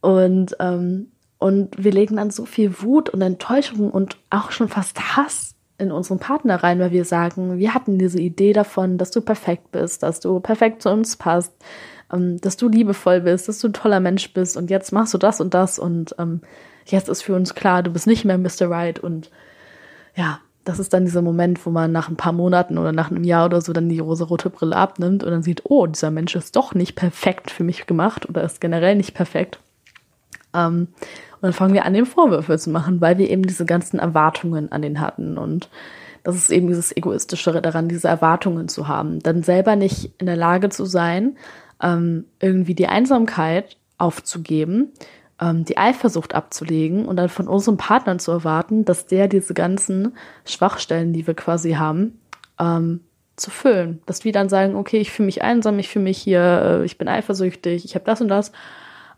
Und 0.00 0.56
ähm, 0.60 1.08
und 1.42 1.82
wir 1.82 1.92
legen 1.92 2.16
dann 2.16 2.30
so 2.30 2.46
viel 2.46 2.80
Wut 2.80 3.10
und 3.10 3.20
Enttäuschung 3.20 3.90
und 3.90 4.16
auch 4.30 4.52
schon 4.52 4.68
fast 4.68 5.16
Hass 5.16 5.54
in 5.78 5.90
unseren 5.90 6.18
Partner 6.18 6.62
rein, 6.62 6.78
weil 6.78 6.92
wir 6.92 7.04
sagen, 7.04 7.58
wir 7.58 7.74
hatten 7.74 7.98
diese 7.98 8.20
Idee 8.20 8.52
davon, 8.52 8.98
dass 8.98 9.10
du 9.10 9.20
perfekt 9.20 9.72
bist, 9.72 10.02
dass 10.02 10.20
du 10.20 10.38
perfekt 10.40 10.82
zu 10.82 10.90
uns 10.90 11.16
passt, 11.16 11.52
ähm, 12.12 12.40
dass 12.40 12.56
du 12.56 12.68
liebevoll 12.68 13.22
bist, 13.22 13.48
dass 13.48 13.58
du 13.58 13.68
ein 13.68 13.72
toller 13.72 14.00
Mensch 14.00 14.32
bist 14.32 14.56
und 14.56 14.70
jetzt 14.70 14.92
machst 14.92 15.12
du 15.12 15.18
das 15.18 15.40
und 15.40 15.52
das 15.54 15.78
und 15.78 16.14
ähm, 16.18 16.40
jetzt 16.86 17.08
ist 17.08 17.22
für 17.22 17.34
uns 17.34 17.54
klar, 17.54 17.82
du 17.82 17.90
bist 17.90 18.06
nicht 18.06 18.24
mehr 18.24 18.38
Mr. 18.38 18.70
Right 18.70 19.00
und 19.00 19.30
ja, 20.14 20.38
das 20.64 20.78
ist 20.78 20.92
dann 20.92 21.04
dieser 21.04 21.22
Moment, 21.22 21.64
wo 21.66 21.70
man 21.70 21.90
nach 21.90 22.08
ein 22.08 22.16
paar 22.16 22.32
Monaten 22.32 22.78
oder 22.78 22.92
nach 22.92 23.10
einem 23.10 23.24
Jahr 23.24 23.46
oder 23.46 23.60
so 23.60 23.72
dann 23.72 23.88
die 23.88 23.98
rosa-rote 23.98 24.50
Brille 24.50 24.76
abnimmt 24.76 25.24
und 25.24 25.30
dann 25.30 25.42
sieht, 25.42 25.62
oh, 25.64 25.86
dieser 25.86 26.10
Mensch 26.10 26.36
ist 26.36 26.54
doch 26.54 26.74
nicht 26.74 26.94
perfekt 26.94 27.50
für 27.50 27.64
mich 27.64 27.86
gemacht 27.86 28.28
oder 28.28 28.44
ist 28.44 28.60
generell 28.60 28.94
nicht 28.94 29.14
perfekt. 29.14 29.58
Ähm, 30.54 30.88
und 31.42 31.48
dann 31.48 31.52
fangen 31.54 31.74
wir 31.74 31.84
an, 31.84 31.92
dem 31.92 32.06
Vorwürfe 32.06 32.56
zu 32.56 32.70
machen, 32.70 33.00
weil 33.00 33.18
wir 33.18 33.28
eben 33.28 33.42
diese 33.42 33.66
ganzen 33.66 33.98
Erwartungen 33.98 34.70
an 34.70 34.80
den 34.80 35.00
hatten. 35.00 35.36
Und 35.36 35.68
das 36.22 36.36
ist 36.36 36.50
eben 36.50 36.68
dieses 36.68 36.96
Egoistischere 36.96 37.60
daran, 37.60 37.88
diese 37.88 38.06
Erwartungen 38.06 38.68
zu 38.68 38.86
haben. 38.86 39.18
Dann 39.18 39.42
selber 39.42 39.74
nicht 39.74 40.12
in 40.18 40.26
der 40.26 40.36
Lage 40.36 40.68
zu 40.68 40.84
sein, 40.84 41.36
ähm, 41.82 42.26
irgendwie 42.38 42.76
die 42.76 42.86
Einsamkeit 42.86 43.76
aufzugeben, 43.98 44.92
ähm, 45.40 45.64
die 45.64 45.78
Eifersucht 45.78 46.32
abzulegen 46.32 47.06
und 47.06 47.16
dann 47.16 47.28
von 47.28 47.48
unserem 47.48 47.76
Partner 47.76 48.18
zu 48.18 48.30
erwarten, 48.30 48.84
dass 48.84 49.06
der 49.06 49.26
diese 49.26 49.52
ganzen 49.52 50.16
Schwachstellen, 50.44 51.12
die 51.12 51.26
wir 51.26 51.34
quasi 51.34 51.72
haben, 51.72 52.20
ähm, 52.60 53.00
zu 53.34 53.50
füllen. 53.50 54.00
Dass 54.06 54.24
wir 54.24 54.30
dann 54.30 54.48
sagen, 54.48 54.76
okay, 54.76 54.98
ich 54.98 55.10
fühle 55.10 55.26
mich 55.26 55.42
einsam, 55.42 55.80
ich 55.80 55.88
fühle 55.88 56.04
mich 56.04 56.18
hier, 56.18 56.80
äh, 56.82 56.84
ich 56.84 56.98
bin 56.98 57.08
eifersüchtig, 57.08 57.84
ich 57.84 57.96
habe 57.96 58.04
das 58.04 58.20
und 58.20 58.28
das. 58.28 58.52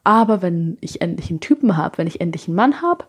Aber 0.05 0.43
wenn 0.43 0.77
ich 0.81 1.01
endlich 1.01 1.31
einen 1.31 1.41
Typen 1.41 1.77
habe, 1.77 1.99
wenn 1.99 2.07
ich 2.07 2.21
endlich 2.21 2.47
einen 2.47 2.57
Mann 2.57 2.83
habe, 2.83 3.05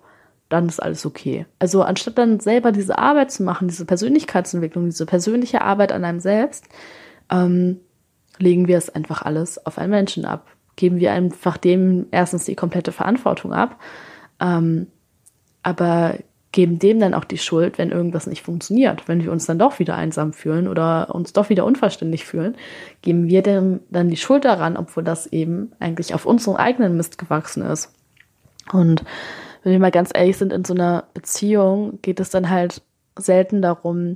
dann 0.49 0.67
ist 0.67 0.81
alles 0.81 1.05
okay. 1.05 1.45
Also 1.59 1.83
anstatt 1.83 2.17
dann 2.17 2.39
selber 2.39 2.71
diese 2.71 2.97
Arbeit 2.97 3.31
zu 3.31 3.43
machen, 3.43 3.67
diese 3.67 3.85
Persönlichkeitsentwicklung, 3.85 4.85
diese 4.85 5.05
persönliche 5.05 5.61
Arbeit 5.61 5.91
an 5.91 6.05
einem 6.05 6.19
selbst, 6.19 6.65
ähm, 7.29 7.79
legen 8.37 8.67
wir 8.67 8.77
es 8.77 8.89
einfach 8.89 9.23
alles 9.23 9.65
auf 9.65 9.77
einen 9.77 9.91
Menschen 9.91 10.25
ab. 10.25 10.47
Geben 10.75 10.99
wir 10.99 11.11
einfach 11.11 11.57
dem 11.57 12.07
erstens 12.11 12.45
die 12.45 12.55
komplette 12.55 12.91
Verantwortung 12.91 13.53
ab, 13.53 13.79
ähm, 14.39 14.87
aber 15.63 16.15
geben 16.55 16.79
dem 16.79 17.01
dann 17.01 17.13
auch 17.13 17.25
die 17.25 17.37
Schuld, 17.37 17.77
wenn 17.77 17.91
irgendwas 17.91 18.27
nicht 18.27 18.41
funktioniert. 18.41 19.09
Wenn 19.09 19.21
wir 19.21 19.33
uns 19.33 19.45
dann 19.45 19.59
doch 19.59 19.77
wieder 19.77 19.97
einsam 19.97 20.31
fühlen 20.31 20.69
oder 20.69 21.13
uns 21.13 21.33
doch 21.33 21.49
wieder 21.49 21.65
unverständlich 21.65 22.23
fühlen, 22.23 22.55
geben 23.01 23.27
wir 23.27 23.41
dem 23.41 23.81
dann 23.89 24.07
die 24.07 24.15
Schuld 24.15 24.45
daran, 24.45 24.77
obwohl 24.77 25.03
das 25.03 25.27
eben 25.27 25.73
eigentlich 25.81 26.13
auf 26.13 26.25
unserem 26.25 26.55
eigenen 26.55 26.95
Mist 26.95 27.17
gewachsen 27.17 27.61
ist. 27.61 27.93
Und 28.71 29.03
wenn 29.63 29.73
wir 29.73 29.79
mal 29.79 29.91
ganz 29.91 30.11
ehrlich 30.13 30.37
sind, 30.37 30.53
in 30.53 30.63
so 30.63 30.73
einer 30.73 31.03
Beziehung 31.13 31.99
geht 32.01 32.21
es 32.21 32.29
dann 32.29 32.49
halt 32.49 32.81
selten 33.19 33.61
darum, 33.61 34.15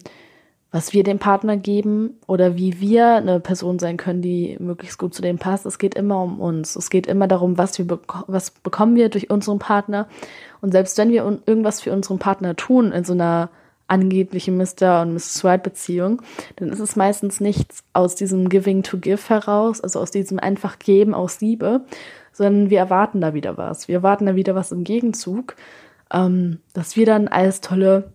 was 0.71 0.93
wir 0.93 1.03
dem 1.03 1.17
Partner 1.17 1.57
geben 1.57 2.19
oder 2.27 2.55
wie 2.55 2.79
wir 2.79 3.15
eine 3.15 3.39
Person 3.39 3.79
sein 3.79 3.97
können, 3.97 4.21
die 4.21 4.55
möglichst 4.59 4.99
gut 4.99 5.15
zu 5.15 5.21
dem 5.21 5.39
passt. 5.39 5.65
Es 5.65 5.79
geht 5.79 5.95
immer 5.95 6.21
um 6.21 6.39
uns. 6.39 6.75
Es 6.75 6.91
geht 6.91 7.07
immer 7.07 7.27
darum, 7.27 7.57
was 7.57 7.77
wir 7.79 7.87
beko 7.87 8.19
was 8.27 8.51
bekommen 8.51 8.95
wir 8.95 9.09
durch 9.09 9.31
unseren 9.31 9.57
Partner. 9.57 10.07
Und 10.61 10.71
selbst 10.71 10.97
wenn 10.97 11.09
wir 11.09 11.23
irgendwas 11.45 11.81
für 11.81 11.91
unseren 11.91 12.19
Partner 12.19 12.55
tun 12.55 12.91
in 12.91 13.03
so 13.03 13.13
einer 13.13 13.49
angeblichen 13.87 14.57
Mr. 14.57 15.01
und 15.01 15.13
Mrs. 15.13 15.43
White 15.43 15.63
Beziehung, 15.63 16.21
dann 16.57 16.69
ist 16.69 16.79
es 16.79 16.95
meistens 16.95 17.39
nichts 17.39 17.83
aus 17.93 18.13
diesem 18.13 18.49
Giving 18.49 18.83
to 18.83 18.99
Give 18.99 19.27
heraus, 19.27 19.81
also 19.81 19.99
aus 19.99 20.11
diesem 20.11 20.37
einfach 20.37 20.77
Geben 20.77 21.15
aus 21.15 21.41
Liebe, 21.41 21.81
sondern 22.31 22.69
wir 22.69 22.77
erwarten 22.77 23.21
da 23.21 23.33
wieder 23.33 23.57
was. 23.57 23.87
Wir 23.87 23.95
erwarten 23.95 24.27
da 24.27 24.35
wieder 24.35 24.53
was 24.53 24.71
im 24.71 24.83
Gegenzug, 24.83 25.55
ähm, 26.13 26.59
dass 26.73 26.95
wir 26.95 27.07
dann 27.07 27.27
als 27.27 27.61
tolle 27.61 28.11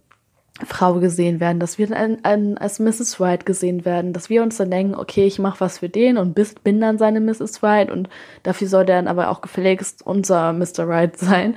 Frau 0.62 0.95
gesehen 1.01 1.40
werden, 1.40 1.59
dass 1.59 1.79
wir 1.79 1.88
dann 1.88 2.57
als 2.57 2.79
Mrs. 2.79 3.19
White 3.19 3.45
gesehen 3.45 3.85
werden, 3.85 4.12
dass 4.12 4.31
wir 4.31 4.43
uns 4.43 4.57
dann 4.57 4.71
denken, 4.71 4.95
okay, 4.95 5.27
ich 5.27 5.40
mache 5.40 5.61
was 5.61 5.79
für 5.79 5.88
den 5.88 6.17
und 6.17 6.35
bin 6.62 6.81
dann 6.81 6.97
seine 6.97 7.21
Mrs. 7.21 7.61
White 7.62 7.93
und 7.93 8.09
dafür 8.45 8.69
soll 8.69 8.85
der 8.85 8.97
dann 8.97 9.09
aber 9.09 9.31
auch 9.31 9.40
gefälligst 9.40 10.07
unser 10.07 10.53
Mr. 10.53 10.88
White 10.88 11.14
sein. 11.25 11.57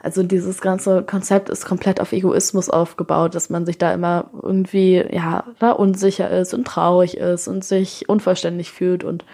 Also 0.00 0.22
dieses 0.22 0.62
ganze 0.62 1.02
Konzept 1.02 1.50
ist 1.50 1.66
komplett 1.66 2.00
auf 2.00 2.12
Egoismus 2.12 2.70
aufgebaut, 2.70 3.34
dass 3.34 3.50
man 3.50 3.66
sich 3.66 3.76
da 3.76 3.92
immer 3.92 4.30
irgendwie, 4.42 5.04
ja, 5.10 5.44
da 5.58 5.72
unsicher 5.72 6.30
ist 6.30 6.54
und 6.54 6.66
traurig 6.66 7.18
ist 7.18 7.48
und 7.48 7.64
sich 7.64 8.08
unvollständig 8.08 8.70
fühlt 8.70 9.04
und 9.04 9.24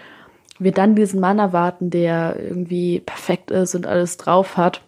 wir 0.59 0.71
dann 0.71 0.95
diesen 0.95 1.19
Mann 1.21 1.39
erwarten, 1.39 1.89
der 1.89 2.37
irgendwie 2.39 2.99
perfekt 2.99 3.51
ist 3.51 3.75
und 3.75 3.85
alles 3.85 4.17
drauf 4.17 4.57
hat 4.57 4.81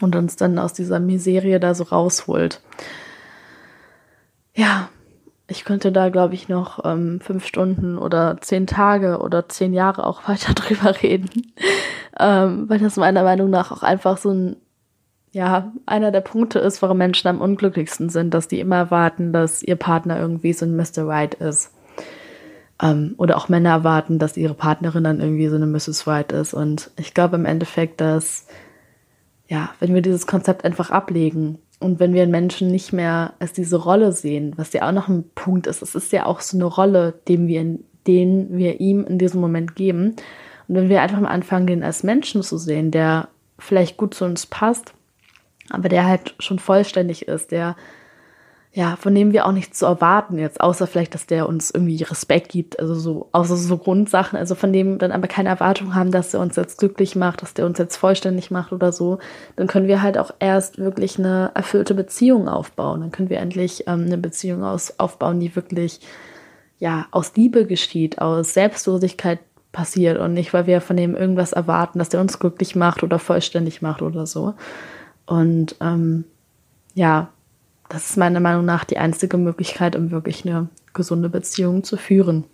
und 0.00 0.14
uns 0.14 0.36
dann 0.36 0.58
aus 0.58 0.72
dieser 0.72 1.00
Miserie 1.00 1.58
da 1.58 1.74
so 1.74 1.84
rausholt 1.84 2.60
ja, 4.54 4.88
ich 5.50 5.64
könnte 5.64 5.90
da, 5.90 6.10
glaube 6.10 6.34
ich, 6.34 6.48
noch 6.48 6.84
ähm, 6.84 7.20
fünf 7.20 7.44
Stunden 7.44 7.98
oder 7.98 8.38
zehn 8.40 8.68
Tage 8.68 9.18
oder 9.18 9.48
zehn 9.48 9.72
Jahre 9.72 10.06
auch 10.06 10.28
weiter 10.28 10.54
drüber 10.54 10.94
reden, 11.02 11.52
ähm, 12.18 12.68
weil 12.68 12.78
das 12.78 12.96
meiner 12.96 13.24
Meinung 13.24 13.50
nach 13.50 13.72
auch 13.72 13.82
einfach 13.82 14.16
so 14.16 14.30
ein, 14.30 14.56
ja, 15.32 15.72
einer 15.86 16.10
der 16.12 16.22
Punkte 16.22 16.58
ist, 16.60 16.82
warum 16.82 16.98
Menschen 16.98 17.28
am 17.28 17.40
unglücklichsten 17.40 18.08
sind, 18.10 18.32
dass 18.34 18.48
die 18.48 18.60
immer 18.60 18.76
erwarten, 18.76 19.32
dass 19.32 19.62
ihr 19.62 19.76
Partner 19.76 20.18
irgendwie 20.18 20.52
so 20.52 20.66
ein 20.66 20.76
Mr. 20.76 21.06
Right 21.06 21.34
ist. 21.34 21.72
Ähm, 22.82 23.14
oder 23.16 23.36
auch 23.36 23.48
Männer 23.48 23.70
erwarten, 23.70 24.18
dass 24.18 24.36
ihre 24.36 24.54
Partnerin 24.54 25.04
dann 25.04 25.20
irgendwie 25.20 25.48
so 25.48 25.56
eine 25.56 25.66
Mrs. 25.66 26.06
Right 26.06 26.32
ist. 26.32 26.54
Und 26.54 26.90
ich 26.96 27.14
glaube 27.14 27.36
im 27.36 27.44
Endeffekt, 27.44 28.00
dass, 28.00 28.46
ja, 29.48 29.70
wenn 29.78 29.94
wir 29.94 30.02
dieses 30.02 30.26
Konzept 30.26 30.64
einfach 30.64 30.90
ablegen 30.90 31.58
und 31.80 31.98
wenn 31.98 32.12
wir 32.12 32.22
einen 32.22 32.30
Menschen 32.30 32.70
nicht 32.70 32.92
mehr 32.92 33.32
als 33.38 33.54
diese 33.54 33.76
Rolle 33.76 34.12
sehen, 34.12 34.52
was 34.56 34.72
ja 34.74 34.86
auch 34.86 34.92
noch 34.92 35.08
ein 35.08 35.24
Punkt 35.34 35.66
ist, 35.66 35.82
es 35.82 35.94
ist 35.94 36.12
ja 36.12 36.26
auch 36.26 36.40
so 36.40 36.56
eine 36.56 36.66
Rolle, 36.66 37.14
den 37.26 37.48
wir, 37.48 37.78
den 38.06 38.56
wir 38.56 38.80
ihm 38.80 39.04
in 39.06 39.18
diesem 39.18 39.40
Moment 39.40 39.74
geben. 39.74 40.14
Und 40.68 40.74
wenn 40.74 40.88
wir 40.90 41.00
einfach 41.00 41.16
am 41.16 41.26
Anfang 41.26 41.66
den 41.66 41.82
als 41.82 42.02
Menschen 42.02 42.42
zu 42.42 42.58
sehen, 42.58 42.90
der 42.90 43.28
vielleicht 43.58 43.96
gut 43.96 44.12
zu 44.12 44.26
uns 44.26 44.44
passt, 44.46 44.92
aber 45.70 45.88
der 45.88 46.04
halt 46.06 46.34
schon 46.38 46.58
vollständig 46.58 47.26
ist, 47.28 47.50
der 47.50 47.76
ja, 48.72 48.94
von 48.94 49.14
dem 49.16 49.32
wir 49.32 49.46
auch 49.46 49.52
nichts 49.52 49.78
zu 49.78 49.86
erwarten 49.86 50.38
jetzt, 50.38 50.60
außer 50.60 50.86
vielleicht, 50.86 51.14
dass 51.14 51.26
der 51.26 51.48
uns 51.48 51.72
irgendwie 51.72 52.00
Respekt 52.04 52.50
gibt, 52.50 52.78
also 52.78 52.94
so, 52.94 53.28
außer 53.32 53.56
so 53.56 53.76
Grundsachen, 53.76 54.38
also 54.38 54.54
von 54.54 54.72
dem 54.72 54.98
dann 54.98 55.10
aber 55.10 55.26
keine 55.26 55.48
Erwartung 55.48 55.96
haben, 55.96 56.12
dass 56.12 56.34
er 56.34 56.40
uns 56.40 56.54
jetzt 56.54 56.78
glücklich 56.78 57.16
macht, 57.16 57.42
dass 57.42 57.52
der 57.52 57.66
uns 57.66 57.78
jetzt 57.78 57.96
vollständig 57.96 58.52
macht 58.52 58.72
oder 58.72 58.92
so, 58.92 59.18
dann 59.56 59.66
können 59.66 59.88
wir 59.88 60.02
halt 60.02 60.18
auch 60.18 60.30
erst 60.38 60.78
wirklich 60.78 61.18
eine 61.18 61.50
erfüllte 61.54 61.94
Beziehung 61.94 62.48
aufbauen. 62.48 63.00
Dann 63.00 63.10
können 63.10 63.28
wir 63.28 63.40
endlich 63.40 63.88
ähm, 63.88 64.04
eine 64.06 64.18
Beziehung 64.18 64.62
aus, 64.62 65.00
aufbauen, 65.00 65.40
die 65.40 65.56
wirklich, 65.56 66.00
ja, 66.78 67.06
aus 67.10 67.34
Liebe 67.34 67.66
geschieht, 67.66 68.20
aus 68.20 68.54
Selbstlosigkeit 68.54 69.40
passiert 69.72 70.18
und 70.18 70.32
nicht, 70.32 70.52
weil 70.52 70.68
wir 70.68 70.80
von 70.80 70.96
dem 70.96 71.16
irgendwas 71.16 71.52
erwarten, 71.52 71.98
dass 71.98 72.08
der 72.08 72.20
uns 72.20 72.38
glücklich 72.38 72.76
macht 72.76 73.02
oder 73.02 73.18
vollständig 73.18 73.82
macht 73.82 74.00
oder 74.00 74.26
so. 74.26 74.54
Und 75.26 75.74
ähm, 75.80 76.24
ja, 76.94 77.30
das 77.90 78.10
ist 78.10 78.16
meiner 78.16 78.40
Meinung 78.40 78.64
nach 78.64 78.84
die 78.84 78.98
einzige 78.98 79.36
Möglichkeit, 79.36 79.96
um 79.96 80.12
wirklich 80.12 80.46
eine 80.46 80.68
gesunde 80.94 81.28
Beziehung 81.28 81.82
zu 81.84 81.96
führen. 81.96 82.44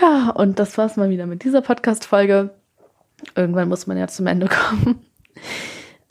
Ja, 0.00 0.30
und 0.30 0.58
das 0.58 0.78
war's 0.78 0.96
mal 0.96 1.10
wieder 1.10 1.26
mit 1.26 1.44
dieser 1.44 1.60
Podcast-Folge. 1.60 2.50
Irgendwann 3.34 3.68
muss 3.68 3.86
man 3.86 3.98
ja 3.98 4.06
zum 4.06 4.28
Ende 4.28 4.48
kommen. 4.70 5.04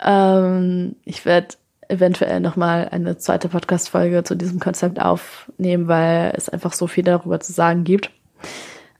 ähm, 0.03 0.95
ich 1.05 1.25
werde 1.25 1.55
eventuell 1.87 2.41
nochmal 2.41 2.89
eine 2.91 3.17
zweite 3.17 3.47
Podcast-Folge 3.47 4.23
zu 4.23 4.35
diesem 4.35 4.59
Konzept 4.59 5.01
aufnehmen, 5.01 5.87
weil 5.87 6.33
es 6.35 6.49
einfach 6.49 6.73
so 6.73 6.87
viel 6.87 7.05
darüber 7.05 7.39
zu 7.39 7.53
sagen 7.53 7.85
gibt. 7.85 8.11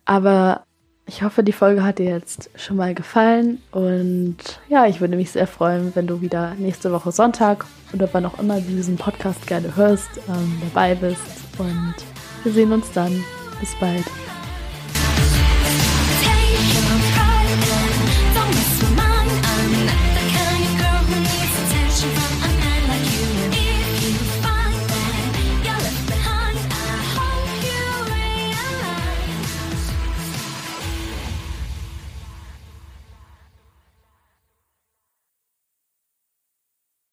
Aber 0.06 0.66
ich 1.12 1.24
hoffe, 1.24 1.44
die 1.44 1.52
Folge 1.52 1.84
hat 1.84 2.00
dir 2.00 2.06
jetzt 2.06 2.50
schon 2.56 2.78
mal 2.78 2.96
gefallen. 2.96 3.62
Und 3.72 4.38
ja, 4.70 4.86
ich 4.86 5.02
würde 5.02 5.18
mich 5.18 5.32
sehr 5.32 5.46
freuen, 5.46 5.92
wenn 5.94 6.08
du 6.08 6.22
wieder 6.22 6.56
nächste 6.56 6.92
Woche 6.94 7.12
Sonntag 7.12 7.66
oder 7.92 8.08
wann 8.14 8.26
auch 8.26 8.40
immer 8.40 8.62
du 8.62 8.70
diesen 8.70 8.96
Podcast 8.96 9.46
gerne 9.46 9.76
hörst, 9.76 10.10
ähm, 10.30 10.62
dabei 10.74 10.96
bist. 10.96 11.22
Und 11.58 11.96
wir 12.44 12.54
sehen 12.54 12.72
uns 12.72 12.90
dann. 12.94 13.12
Bis 13.60 13.76
bald. 13.80 14.06